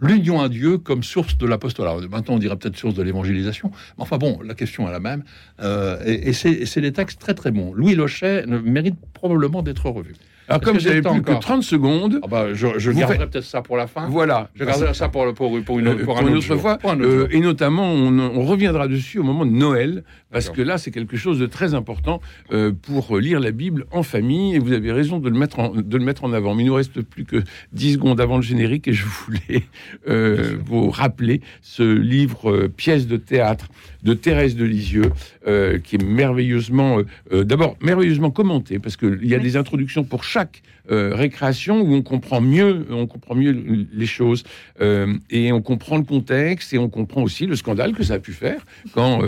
l'union 0.00 0.40
à 0.40 0.48
Dieu 0.48 0.78
comme 0.78 1.02
source 1.02 1.36
de 1.38 1.46
l'apostolat. 1.46 1.96
Maintenant, 2.10 2.34
on 2.34 2.38
dirait 2.38 2.56
peut-être 2.56 2.76
source 2.76 2.94
de 2.94 3.02
l'évangélisation. 3.02 3.70
Mais 3.96 4.02
enfin 4.02 4.18
bon, 4.18 4.40
la 4.42 4.54
question 4.54 4.88
est 4.88 4.92
la 4.92 5.00
même. 5.00 5.24
Euh, 5.60 5.98
et, 6.04 6.32
c'est 6.32 6.80
des 6.80 6.92
textes 6.92 7.20
très 7.20 7.34
très 7.34 7.50
bons. 7.50 7.72
Louis 7.72 7.94
Lochet 7.94 8.46
mérite 8.46 8.96
probablement 9.12 9.62
d'être 9.62 9.88
revu. 9.90 10.14
Alors, 10.48 10.62
comme 10.62 10.80
j'avais 10.80 11.02
plus 11.02 11.22
que 11.22 11.38
30 11.38 11.62
secondes. 11.62 12.20
Ah 12.22 12.26
bah, 12.26 12.54
je, 12.54 12.90
garderai 12.90 13.26
peut-être 13.28 13.44
ça 13.44 13.60
pour 13.60 13.76
la 13.76 13.86
fin. 13.86 14.08
Voilà. 14.08 14.48
Je 14.54 14.64
garderai 14.64 14.94
ça 14.94 15.08
pour, 15.08 15.22
pour, 15.34 15.62
pour, 15.62 15.78
une, 15.78 15.96
pour, 15.98 16.20
une 16.20 16.36
autre 16.36 16.56
fois. 16.56 16.78
Euh, 16.86 17.28
et 17.30 17.40
notamment, 17.40 17.92
on, 17.92 18.44
reviendra 18.44 18.88
dessus 18.88 19.18
au 19.18 19.22
moment 19.22 19.44
de 19.44 19.50
Noël, 19.50 20.04
parce 20.32 20.48
que 20.48 20.62
là, 20.62 20.78
c'est 20.78 20.90
quelque 20.90 21.16
chose 21.16 21.38
de 21.38 21.46
très 21.46 21.74
important 21.74 22.20
euh, 22.52 22.72
pour 22.72 23.18
lire 23.18 23.40
la 23.40 23.50
Bible 23.50 23.86
en 23.90 24.02
famille. 24.02 24.54
Et 24.54 24.58
vous 24.58 24.72
avez 24.72 24.90
raison 24.90 25.18
de 25.18 25.28
le 25.28 25.38
mettre 25.38 25.58
en, 25.58 25.70
de 25.70 25.98
le 25.98 26.04
mettre 26.04 26.24
en 26.24 26.32
avant. 26.32 26.54
Mais 26.54 26.62
il 26.62 26.66
nous 26.66 26.74
reste 26.74 27.02
plus 27.02 27.24
que 27.24 27.42
10 27.72 27.94
secondes 27.94 28.20
avant 28.20 28.36
le 28.36 28.42
générique, 28.42 28.88
et 28.88 28.94
je 28.94 29.04
voulais 29.04 29.64
euh, 30.08 30.56
vous 30.64 30.90
rappeler 30.90 31.42
ce 31.60 31.82
livre 31.82 32.68
pièce 32.68 33.06
de 33.06 33.18
théâtre 33.18 33.68
de 34.02 34.14
Thérèse 34.14 34.56
de 34.56 34.64
Lisieux, 34.64 35.10
euh, 35.46 35.78
qui 35.78 35.96
est 35.96 36.04
merveilleusement, 36.04 36.98
euh, 36.98 37.06
euh, 37.32 37.44
d'abord 37.44 37.76
merveilleusement 37.80 38.30
commenté, 38.30 38.78
parce 38.78 38.96
qu'il 38.96 39.24
y 39.24 39.34
a 39.34 39.38
des 39.38 39.56
introductions 39.56 40.04
pour 40.04 40.24
chaque 40.24 40.62
récréation 40.90 41.82
où 41.82 41.92
on 41.92 42.00
comprend 42.00 42.40
mieux, 42.40 42.86
on 42.90 43.06
comprend 43.06 43.34
mieux 43.34 43.86
les 43.92 44.06
choses 44.06 44.42
et 44.80 45.52
on 45.52 45.60
comprend 45.60 45.98
le 45.98 46.02
contexte 46.02 46.72
et 46.72 46.78
on 46.78 46.88
comprend 46.88 47.20
aussi 47.20 47.44
le 47.44 47.56
scandale 47.56 47.92
que 47.92 48.02
ça 48.02 48.14
a 48.14 48.18
pu 48.18 48.32
faire 48.32 48.64
quand 48.94 49.20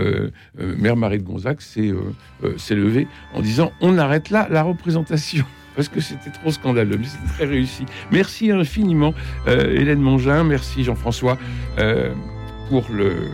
Mère 0.59 0.96
Marie 0.96 1.18
de 1.18 1.22
Gonzac 1.22 1.61
s'est 1.61 1.92
levée 2.70 3.06
en 3.35 3.42
disant 3.42 3.72
on 3.83 3.98
arrête 3.98 4.30
là 4.30 4.48
la 4.50 4.62
représentation 4.62 5.44
parce 5.76 5.90
que 5.90 6.00
c'était 6.00 6.30
trop 6.30 6.50
scandaleux, 6.50 6.96
mais 6.96 7.04
c'était 7.04 7.35
très 7.35 7.44
réussi. 7.44 7.85
Merci 8.11 8.50
infiniment, 8.50 9.12
Hélène 9.46 10.00
Mongin, 10.00 10.44
merci 10.44 10.83
Jean-François 10.83 11.37
pour 12.70 12.87
le, 12.90 13.28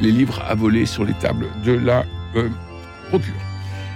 les 0.00 0.12
livres 0.12 0.42
à 0.48 0.54
voler 0.54 0.86
sur 0.86 1.04
les 1.04 1.14
tables 1.14 1.46
de 1.64 1.72
la 1.72 2.04
euh, 2.36 2.48
procure. 3.08 3.34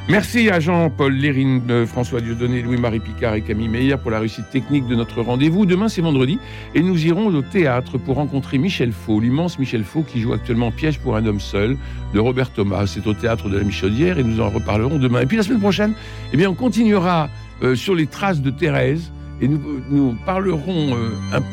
Merci 0.09 0.51
à 0.51 0.59
Jean-Paul 0.59 1.15
Lérine, 1.15 1.63
euh, 1.71 1.87
François 1.87 2.21
Dieudonné, 2.21 2.61
Louis-Marie 2.61 2.99
Picard 2.99 3.35
et 3.35 3.43
Camille 3.43 3.69
Meyer 3.69 3.97
pour 3.97 4.11
la 4.11 4.19
réussite 4.19 4.51
technique 4.51 4.89
de 4.89 4.97
notre 4.97 5.23
rendez-vous. 5.23 5.65
Demain, 5.65 5.89
c'est 5.89 6.03
vendredi 6.03 6.41
et 6.75 6.83
nous 6.83 7.07
irons 7.07 7.29
au 7.29 7.43
théâtre 7.43 7.99
pour 7.99 8.17
rencontrer 8.17 8.59
Michel 8.59 8.91
Faux, 8.91 9.21
l'immense 9.21 9.61
Michel 9.61 9.85
Faux 9.85 10.03
qui 10.03 10.21
joue 10.21 10.33
actuellement 10.33 10.73
Piège 10.73 10.99
pour 10.99 11.15
un 11.15 11.25
homme 11.25 11.39
seul 11.39 11.77
de 12.13 12.19
Robert 12.19 12.51
Thomas. 12.51 12.89
C'est 12.89 13.07
au 13.07 13.15
théâtre 13.15 13.49
de 13.49 13.57
la 13.57 13.63
Michaudière 13.63 14.19
et 14.19 14.25
nous 14.25 14.41
en 14.41 14.51
reparlerons 14.51 14.99
demain. 14.99 15.21
Et 15.21 15.27
puis 15.27 15.37
la 15.37 15.45
semaine 15.45 15.61
prochaine, 15.61 15.95
eh 16.33 16.37
bien, 16.37 16.51
on 16.51 16.55
continuera 16.55 17.31
euh, 17.63 17.77
sur 17.77 17.95
les 17.95 18.07
traces 18.07 18.41
de 18.41 18.51
Thérèse 18.51 19.13
et 19.41 19.47
nous, 19.49 20.17
parlerons, 20.27 20.97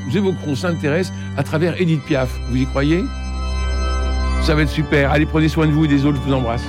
nous 0.07 0.17
évoquerons 0.17 0.55
Sainte 0.55 0.79
Thérèse 0.79 1.11
à 1.37 1.43
travers 1.43 1.79
Édith 1.79 2.01
Piaf. 2.03 2.29
Vous 2.49 2.57
y 2.57 2.65
croyez? 2.65 3.03
Ça 4.43 4.55
va 4.55 4.63
être 4.63 4.69
super. 4.69 5.11
Allez, 5.11 5.25
prenez 5.25 5.49
soin 5.49 5.67
de 5.67 5.71
vous 5.71 5.85
et 5.85 5.87
des 5.87 6.05
autres. 6.05 6.17
Je 6.17 6.27
vous 6.29 6.33
embrasse. 6.33 6.63